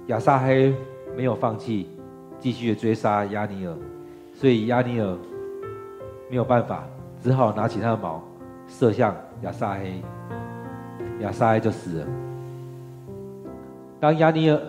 [0.07, 0.73] 亚撒黑
[1.17, 1.89] 没有放弃，
[2.39, 3.75] 继续追杀押尼尔，
[4.33, 5.19] 所以押尼尔
[6.31, 6.85] 没有办法，
[7.21, 8.23] 只好拿起他的矛
[8.69, 10.01] 射向亚撒黑，
[11.19, 12.07] 亚撒黑就死了。
[13.99, 14.61] 当押尼尔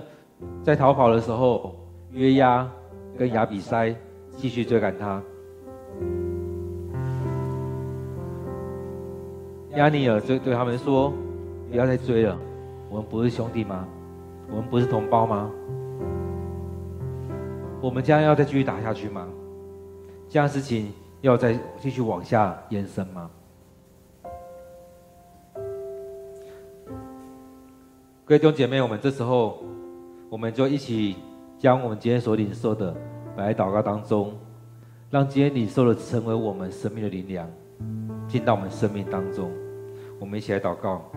[0.63, 1.75] 在逃跑的时候，
[2.11, 2.67] 约押。
[3.19, 3.93] 跟亚比筛
[4.37, 5.21] 继续追赶他，
[9.75, 11.11] 押尼尔就对他们说
[11.69, 12.39] ：“不要再追了，
[12.89, 13.85] 我们不是兄弟吗？
[14.49, 15.51] 我们不是同胞吗？
[17.81, 19.27] 我们将要再继续打下去吗？
[20.29, 23.29] 这样事情要再继续往下延伸吗？”
[28.23, 29.61] 各位弟兄姐妹，我们这时候
[30.29, 31.17] 我们就一起。
[31.61, 32.95] 将我们今天所领受的
[33.39, 34.33] 来祷告当中，
[35.09, 37.49] 让今天你受的成为我们生命的灵粮，
[38.27, 39.51] 进到我们生命当中。
[40.19, 41.09] 我们一起来祷告。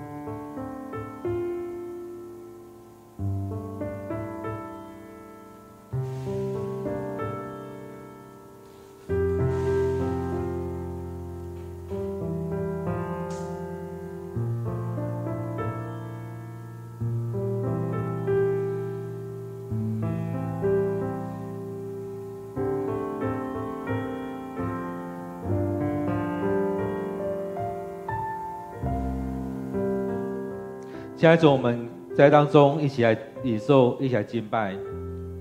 [31.23, 34.75] 现在，主我们在当中一起来领受，一起来敬拜，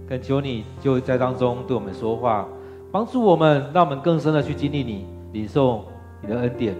[0.08, 2.48] 恳求你就在当中对我们说话，
[2.92, 5.84] 帮助我们，让我们更深的去经历你，领受
[6.22, 6.76] 你的恩典。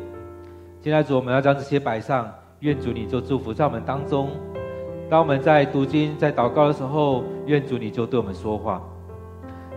[0.82, 4.30] 现在，主我们要将这些摆上，愿主你就祝福在我们当中。
[5.10, 8.84] 当我们在读经、在祷告的时候，愿主你就对我们说话。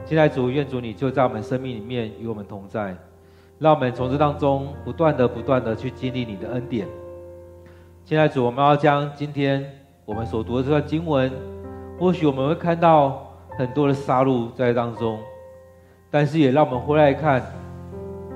[0.04, 2.94] 现在，主愿主你就在我们生命里面与我们同在，
[3.58, 6.86] 让我们从这当中不断的、不断的去经历你的恩典。
[8.06, 9.64] 现在主，我们要将今天
[10.04, 11.32] 我们所读的这段经文，
[11.98, 15.18] 或许我们会看到很多的杀戮在当中，
[16.10, 17.42] 但是也让我们回来看，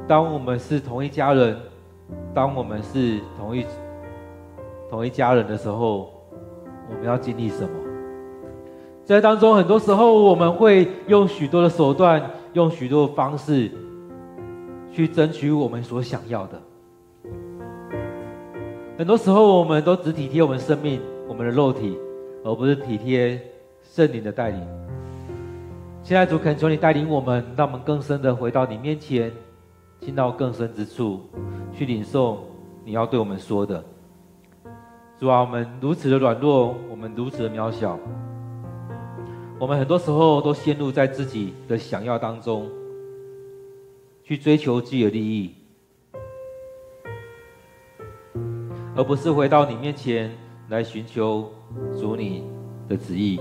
[0.06, 1.54] 当我们是同一家人，
[2.32, 3.66] 当我们是同一
[4.88, 6.14] 同一家人的时候，
[6.88, 7.68] 我们要经历什么？
[9.04, 13.70] 在当中，很多时候我们会用许多的手段，用许多的方式，
[14.90, 16.58] 去争取我们所想要的。
[18.98, 21.96] 很多时候，我们都只体贴我们生命、我们的肉体，
[22.42, 23.40] 而不是体贴
[23.80, 24.60] 圣灵的带领。
[26.02, 29.30] 现在主恳求你带领我们，让我们更深的回到你面前，
[30.00, 31.20] 进到更深之处，
[31.72, 32.44] 去领受
[32.84, 33.84] 你要对我们说的。
[35.16, 37.96] 主啊，我们如此的软弱，我们如此的渺小，
[39.60, 42.66] 我们很多时候都陷入在自己的想要当中，
[44.24, 45.54] 去追求自己的利益，
[48.98, 50.28] 而不是回到你面前
[50.70, 51.48] 来寻求
[52.00, 52.42] 主你
[52.88, 53.38] 的旨意。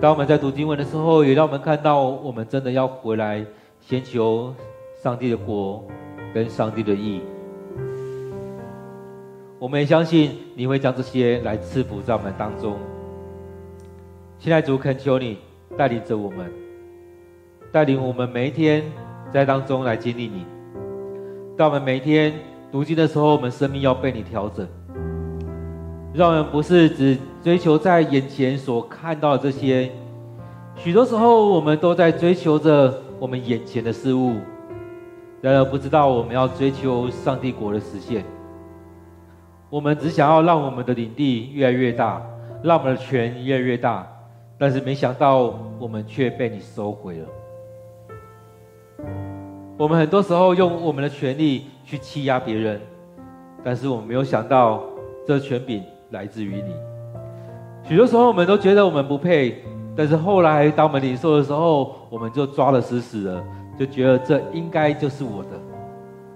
[0.00, 3.46] 当我们在读经文的时候，也让我们看到，我们真的要回来，
[3.80, 4.52] 先求
[5.00, 5.86] 上帝的国
[6.34, 7.20] 跟上帝的义。
[9.60, 12.76] 我们也相信你会将这些来赐福在我们当中。
[14.40, 15.38] 现在主，恳求你
[15.78, 16.52] 带领着我们，
[17.70, 18.82] 带领我们每一天
[19.32, 20.44] 在当中来经历你。
[21.56, 22.34] 当我们每一天
[22.74, 24.66] 读经的时候，我们生命要被你调整，
[26.12, 29.88] 让我们不是只追求在眼前所看到的这些。
[30.74, 34.38] 许多时候，我们都在追求着我们眼前的事物，
[35.40, 38.24] 然而不知道我们要追求上帝国的实现。
[39.70, 42.20] 我们只想要让我们的领地越来越大，
[42.60, 44.04] 让我们的权越来越大。
[44.58, 47.28] 但是没想到，我们却被你收回了。
[49.76, 52.80] 我们很多时候用我们的权力去欺压别人，
[53.62, 54.82] 但是我们没有想到，
[55.26, 56.74] 这权柄来自于你。
[57.82, 59.62] 许多时候，我们都觉得我们不配，
[59.94, 63.44] 但是后来当我们领受的时候，我们就抓得死死的，
[63.78, 65.50] 就觉得这应该就是我的，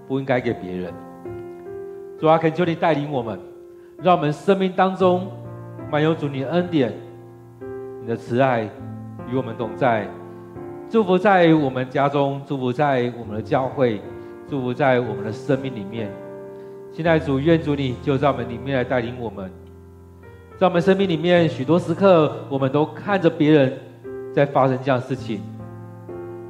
[0.07, 0.93] 不应该给别人。
[2.19, 3.39] 主啊，恳求你带领我们，
[4.03, 5.29] 让我们生命当中
[5.91, 6.93] 满有主你的恩典。
[8.01, 8.63] 你的慈爱
[9.31, 10.09] 与我们同在，
[10.89, 14.01] 祝福在我们家中，祝福在我们的教会，
[14.49, 16.11] 祝福在我们的生命里面。
[16.93, 19.51] 现在主，愿主你就在我们里面来带领我们，
[20.59, 23.79] 在我们生命里面，许多时刻我们都看着别人
[24.35, 25.41] 在发生这样的事情，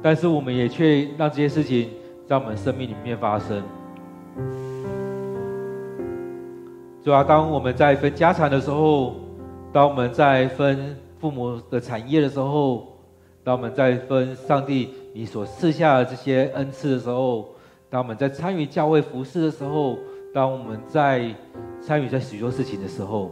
[0.01, 1.89] 但是我们也却让这些事情
[2.27, 3.61] 在我们生命里面发生。
[7.03, 9.15] 主啊，当我们在分家产的时候，
[9.71, 10.97] 当我们在分。
[11.19, 12.97] 父母的产业的时候，
[13.43, 17.49] 当我们在分上帝你所赐下的这些恩赐的时候，
[17.89, 19.97] 当我们在参与教会服事的时候，
[20.33, 21.33] 当我们在
[21.81, 23.31] 参与在许多事情的时候，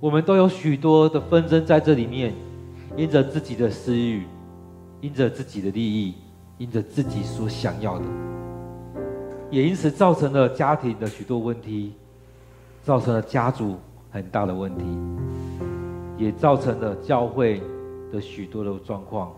[0.00, 2.32] 我们都有许多的纷争在这里面，
[2.96, 4.24] 因着自己的私欲，
[5.00, 6.14] 因着自己的利益，
[6.56, 8.04] 因着自己所想要的，
[9.50, 11.92] 也因此造成了家庭的许多问题，
[12.82, 13.76] 造成了家族。
[14.08, 14.84] 很大的问题，
[16.16, 17.60] 也造成了教会
[18.10, 19.30] 的许多的状况。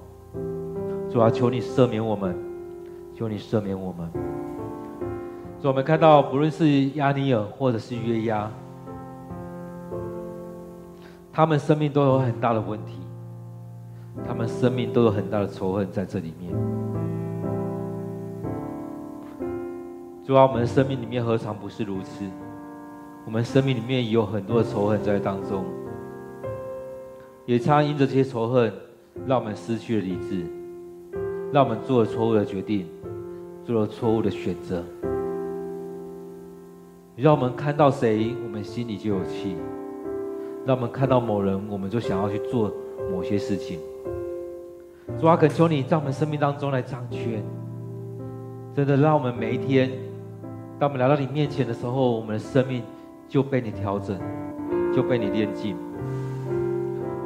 [1.11, 2.37] 主啊，求你赦免我们，
[3.19, 4.09] 求你赦免我们。
[5.61, 8.49] 主，我们看到不论是亚尼尔或者是约押，
[11.33, 13.01] 他们生命都有很大的问题，
[14.25, 16.53] 他们生命都有很大的仇恨在这里面。
[20.25, 22.25] 主啊，我们的生命里面何尝不是如此？
[23.27, 25.64] 我们生命里面有很多的仇恨在当中，
[27.47, 28.73] 也常因着这些仇恨，
[29.27, 30.47] 让我们失去了理智，
[31.53, 32.87] 让我们做了错误的决定，
[33.65, 34.85] 做了错误的选择，
[37.17, 39.57] 让我们看到谁，我们心里就有气；
[40.67, 42.73] 让我们看到某人，我们就想要去做
[43.11, 43.79] 某些事情。
[45.19, 47.43] 主啊，恳求你在我们生命当中来掌权，
[48.75, 49.91] 真的让我们每一天，
[50.79, 52.83] 当我们来到你面前的时候，我们的生命。
[53.31, 54.19] 就被你调整，
[54.97, 55.77] 就被你炼净。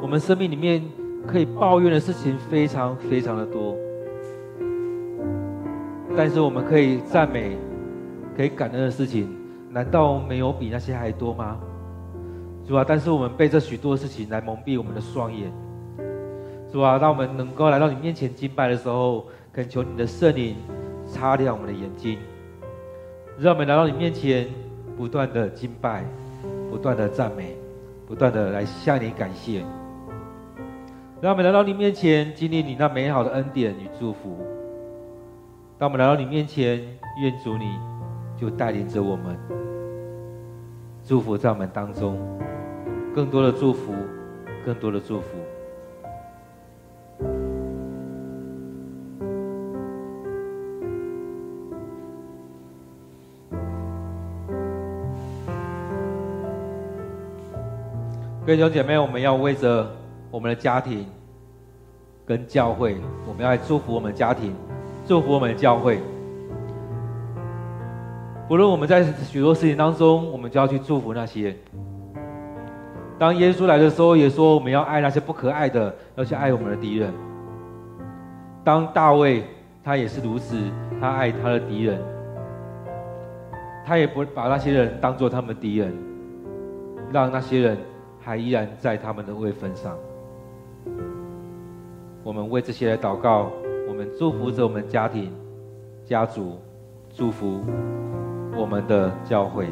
[0.01, 0.83] 我们生命里面
[1.25, 3.73] 可以抱怨的事情非常非常的多，
[6.15, 7.57] 但是我们可以赞美、
[8.35, 9.27] 可以感恩的事情，
[9.69, 11.57] 难道没有比那些还多吗？
[12.67, 15.51] 主啊，但是我们被这许多事情来蒙蔽我们的双眼。
[16.71, 20.55] 主啊，当我们能够来到你面前敬拜的时候，恳求你的圣灵
[21.05, 22.17] 擦亮我们的眼睛，
[23.37, 24.47] 让我们来到你面前。
[24.95, 26.05] 不断的敬拜，
[26.69, 27.55] 不断的赞美，
[28.05, 29.65] 不断的来向你感谢，
[31.19, 34.52] 让我们来到你面前，经历你那美好的恩典与祝福。
[35.83, 36.79] 当我们来到你面前，
[37.21, 37.77] 愿主你
[38.37, 39.37] 就带领着我们，
[41.03, 42.17] 祝福在我们当中，
[43.13, 43.91] 更多的祝福，
[44.65, 45.27] 更多的祝福。
[58.45, 59.85] 各位弟兄姐妹，我们要为着
[60.31, 61.05] 我们的家庭
[62.25, 62.95] 跟教会，
[63.27, 64.55] 我们要来祝福我们家庭，
[65.05, 65.99] 祝福我们的教会。
[68.47, 71.55] 不论我们在许多事情当中，我们就要去祝福那些。
[73.17, 77.13] 当耶稣来的时候，也说我们要爱那些不可爱的，要去爱我们的敌人。
[78.63, 79.43] 当大卫
[79.83, 80.57] 他也是如此，
[80.99, 82.01] 他爱他的敌人，
[83.85, 85.93] 他也不把那些人当做他们的敌人，
[87.11, 87.77] 让那些人。
[88.25, 89.97] 还依然在他们的位分上。
[92.23, 93.51] 我们为这些来祷告，
[93.93, 95.31] 我们祝福着我们家庭、
[96.03, 96.57] 家族，
[97.13, 97.63] 祝福
[98.57, 99.67] 我们的教会。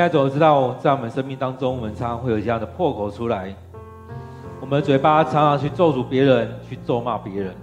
[0.00, 3.54] 现在主知道，在我们生命当中，我们常常会有这样的破口出来。
[4.58, 7.54] 我们的嘴巴常常去咒诅别人，去咒骂别人，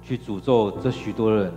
[0.00, 1.52] 去诅咒这许多人。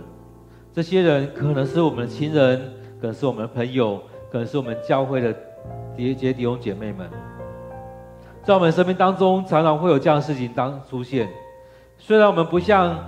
[0.72, 2.60] 这些人可能是我们的亲人，
[3.00, 5.32] 可能是我们的朋友，可能是我们教会的
[5.96, 7.08] 弟兄弟兄姐妹们。
[8.42, 11.28] 在我们生命当中，常常会有这样的事情当出现。
[11.98, 12.98] 虽然我们不像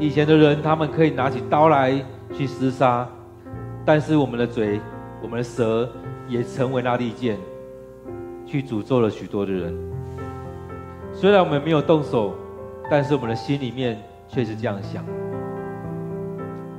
[0.00, 1.92] 以前的人，他们可以拿起刀来
[2.36, 3.06] 去厮杀，
[3.84, 4.80] 但是我们的嘴，
[5.26, 5.86] 我们的蛇。
[6.28, 7.38] 也成为那利剑，
[8.44, 9.72] 去诅咒了许多的人。
[11.12, 12.34] 虽然我们没有动手，
[12.90, 13.96] 但是我们的心里面
[14.26, 15.04] 却是这样想。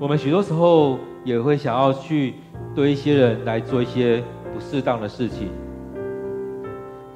[0.01, 2.33] 我们许多时候也会想要去
[2.75, 4.21] 对一些人来做一些
[4.53, 5.47] 不适当的事情。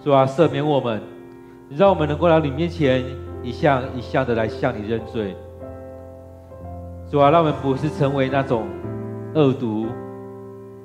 [0.01, 1.01] 主啊，赦免我们，
[1.69, 3.03] 让我们能够来你面前
[3.43, 5.35] 一项一项的来向你认罪。
[7.09, 8.69] 主啊，让我们不是成为那种
[9.35, 9.87] 恶毒，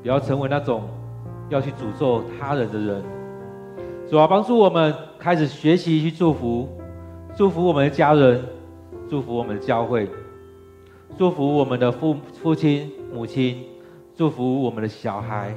[0.06, 0.84] 不要成为那种。
[1.48, 3.02] 要去诅咒他人的人，
[4.10, 6.68] 主啊，帮助我们开始学习去祝福，
[7.36, 8.44] 祝福我们的家人，
[9.08, 10.08] 祝福我们的教会，
[11.16, 13.64] 祝福我们的父父亲母亲，
[14.16, 15.56] 祝福我们的小孩、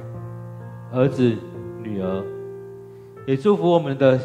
[0.92, 1.36] 儿子、
[1.82, 2.24] 女儿，
[3.26, 4.18] 也祝福我们的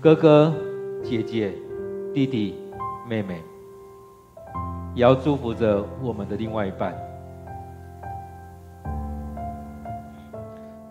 [0.00, 0.54] 哥哥、
[1.02, 1.52] 姐姐、
[2.14, 2.54] 弟弟、
[3.06, 3.42] 妹妹，
[4.94, 7.07] 也要祝福着我们的另外一半。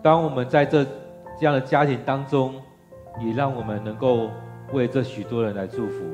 [0.02, 0.84] 当我们在这
[1.38, 2.54] 这样的家庭当中，
[3.20, 4.30] 也让我们能够
[4.72, 6.04] 为这许多人来祝福。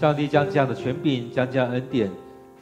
[0.00, 2.10] 上帝将这样的权柄、将这样的恩典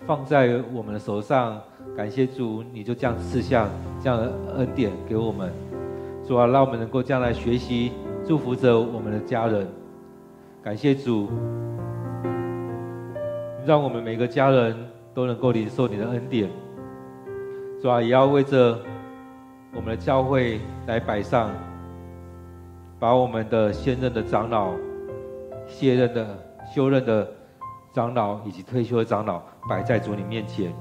[0.06, 1.58] 放在我们的手上，
[1.96, 3.68] 感谢主，你就这样赐下
[4.00, 5.50] 这样的恩典给我们。
[6.26, 7.92] 主啊，让我们能够这样来学习，
[8.26, 9.66] 祝福着我们的家人。
[10.62, 11.28] 感谢主，
[13.66, 14.76] 让我们每个家人
[15.12, 16.50] 都能够领受你的恩典。
[17.80, 18.78] 主啊，也要为这。
[19.74, 21.50] 我们的教会来摆上，
[22.98, 24.72] 把我们的现任的长老、
[25.66, 26.38] 卸任的、
[26.72, 27.28] 休任的
[27.92, 30.72] 长老以及退休的长老摆在主你面前，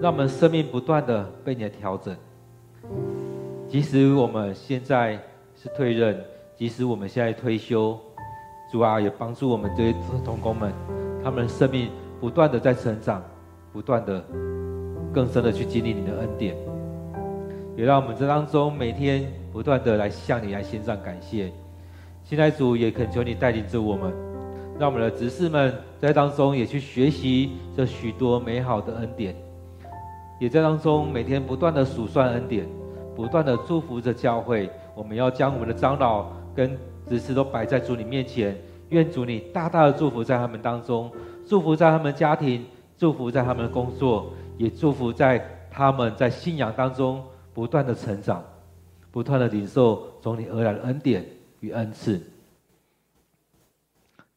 [0.00, 2.14] 让我们生命不断的被你的调整。
[3.66, 5.18] 即使我们现在
[5.56, 6.22] 是退任，
[6.56, 7.98] 即使我们现在退休，
[8.70, 9.94] 主啊，也帮助我们这些
[10.24, 10.72] 同工们，
[11.24, 11.88] 他们的生命
[12.20, 13.22] 不断的在成长，
[13.72, 14.22] 不断的
[15.12, 16.54] 更深的去经历你的恩典。
[17.80, 21.50] 也让我们这当中每天不断的来向你来献上感谢，
[22.22, 24.12] 现在主也恳求你带领着我们，
[24.78, 29.34] 让我们的执事们在当中也去学习这许多美好的恩典，
[30.38, 32.66] 也在当中每天不断的数算恩典，
[33.16, 34.68] 不断的祝福着教会。
[34.94, 36.76] 我们要将我们的长老跟
[37.08, 38.54] 执事都摆在主你面前，
[38.90, 41.10] 愿主你大大的祝福在他们当中，
[41.48, 42.66] 祝福在他们家庭，
[42.98, 47.24] 祝福在他们的工作，也祝福在他们在信仰当中。
[47.52, 48.44] 不断的成长，
[49.10, 51.26] 不断的领受从你而来的恩典
[51.60, 52.20] 与恩赐。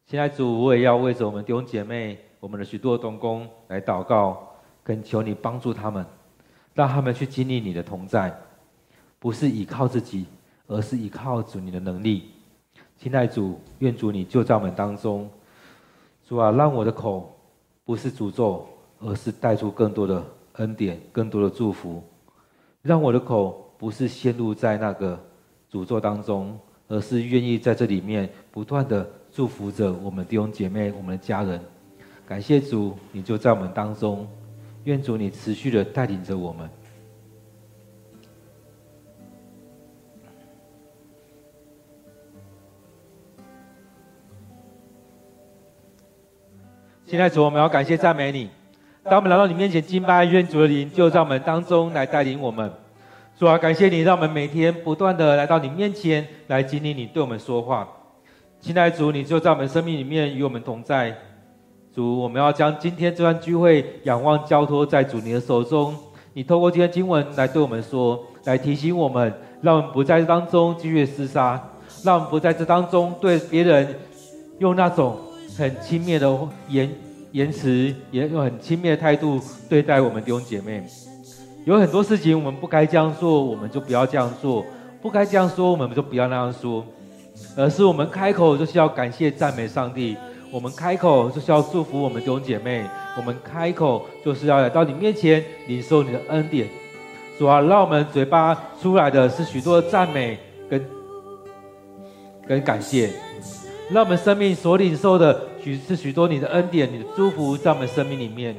[0.05, 6.05] 现在主，我也要为着我们弟兄姐妹、我们的许多同工来祷告，恳求你帮助他们，
[6.73, 8.35] 让他们去经历你的同在，
[9.17, 10.25] 不是依靠自己，
[10.67, 12.31] 而是依靠主你的能力。
[12.97, 15.29] 亲爱主，愿主你就在我们当中，
[16.27, 17.33] 主啊，让我的口
[17.85, 18.67] 不是诅咒，
[18.99, 22.03] 而是带出更多的恩典、更多的祝福。
[22.83, 25.17] 让我的口不是陷入在那个
[25.71, 26.59] 诅咒当中，
[26.89, 31.59] 而是愿意在这里面不断的祝福着我们弟兄姐妹、我们的家人。
[32.27, 34.27] 感谢主，你就在我们当中，
[34.83, 36.69] 愿主你持续的带领着我们。
[47.05, 48.49] 现在主，我们要感谢赞美你。
[49.05, 52.71] 当我们来到你面前敬拜，愿主的灵就在我们当中来带领我们。
[53.37, 57.85] 主啊，感谢你，让我们每天不断的来到你面前来经历你对我们说话。
[58.61, 61.13] 亲爱的主，你就在我们生命里面与我们同在。
[61.93, 65.93] 主，我们要将今天这段聚会仰望交托在主你的手中。
[66.31, 71.61] 你透过今天经文来对我们说，来提醒我们，让我们不在这当中继续厮杀，
[72.05, 73.99] 让我们不在这当中对别人
[74.59, 75.17] 用那种
[75.57, 76.89] 很轻蔑的言
[77.33, 80.85] 言辞，也有很轻蔑的态度对待我们弟兄姐妹。
[81.65, 84.63] 有很多事情我们不该这样做，我们就不要这样做；
[85.01, 86.85] 不该这样说，我们就不要那样说。
[87.57, 90.15] 而是我们开口就是要感谢赞美上帝，
[90.51, 92.85] 我们开口就是要祝福我们弟兄姐妹，
[93.17, 96.67] 我们开口就是要来到你面前领受你的恩典。
[97.39, 100.37] 主啊，让我们嘴巴出来的是许多的赞美
[100.69, 100.85] 跟
[102.47, 103.09] 跟感谢，
[103.89, 108.53] 让我们生命所领受的许是许多你的恩典、你的祝福在我们生命里面。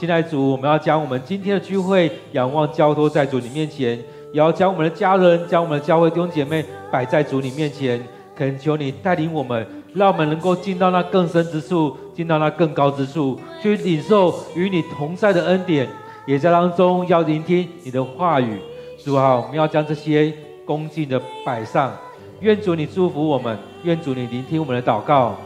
[0.00, 3.90] 亲爱主，我们要将我们今天的聚会仰望交托在主你面前，
[4.32, 8.02] 也要将我们的家人、将我们的教会弟兄姐妹摆在主你面前，
[8.34, 15.86] 恳求你带领我们，让我们能够进到那更深之处，进到那更高之处，去领受与你同在的恩典，
[16.26, 18.58] 也在当中要聆听你的话语。
[19.04, 20.32] 主啊，我们要将这些
[20.64, 21.94] 恭敬的摆上，
[22.40, 25.36] 愿主你祝福我们，愿主你聆听我们的祷告。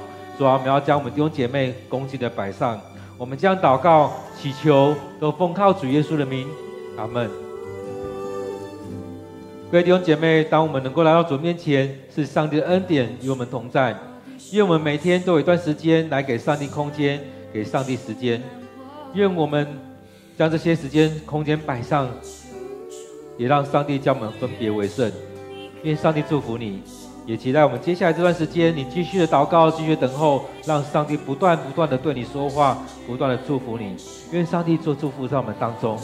[0.40, 2.80] 主啊，我们要将我们弟兄姐妹恭敬的摆上。
[3.18, 4.10] 我们将祷告、
[4.40, 6.48] 祈求都奉靠主耶稣的名，
[6.96, 7.28] 阿门。
[9.70, 13.94] 各位弟兄姐妹，当我们能够来到主面前，是上帝的恩典与我们同在。
[14.52, 17.20] 愿我们每天都有一段时间来给上帝空间，
[17.52, 18.42] 给上帝时间。
[19.12, 19.68] 愿我们
[20.38, 22.08] 将这些时间、空间摆上，
[23.36, 25.12] 也让上帝将我们分别为圣。
[25.82, 26.82] 愿上帝祝福你。
[27.30, 32.76] 也期待我们接下来这段时间，你继续的祷告，继续等候，让上帝不断不断的对你说话，
[33.06, 33.94] 不断的祝福你。
[34.32, 35.96] 愿上帝做祝福在我们当中。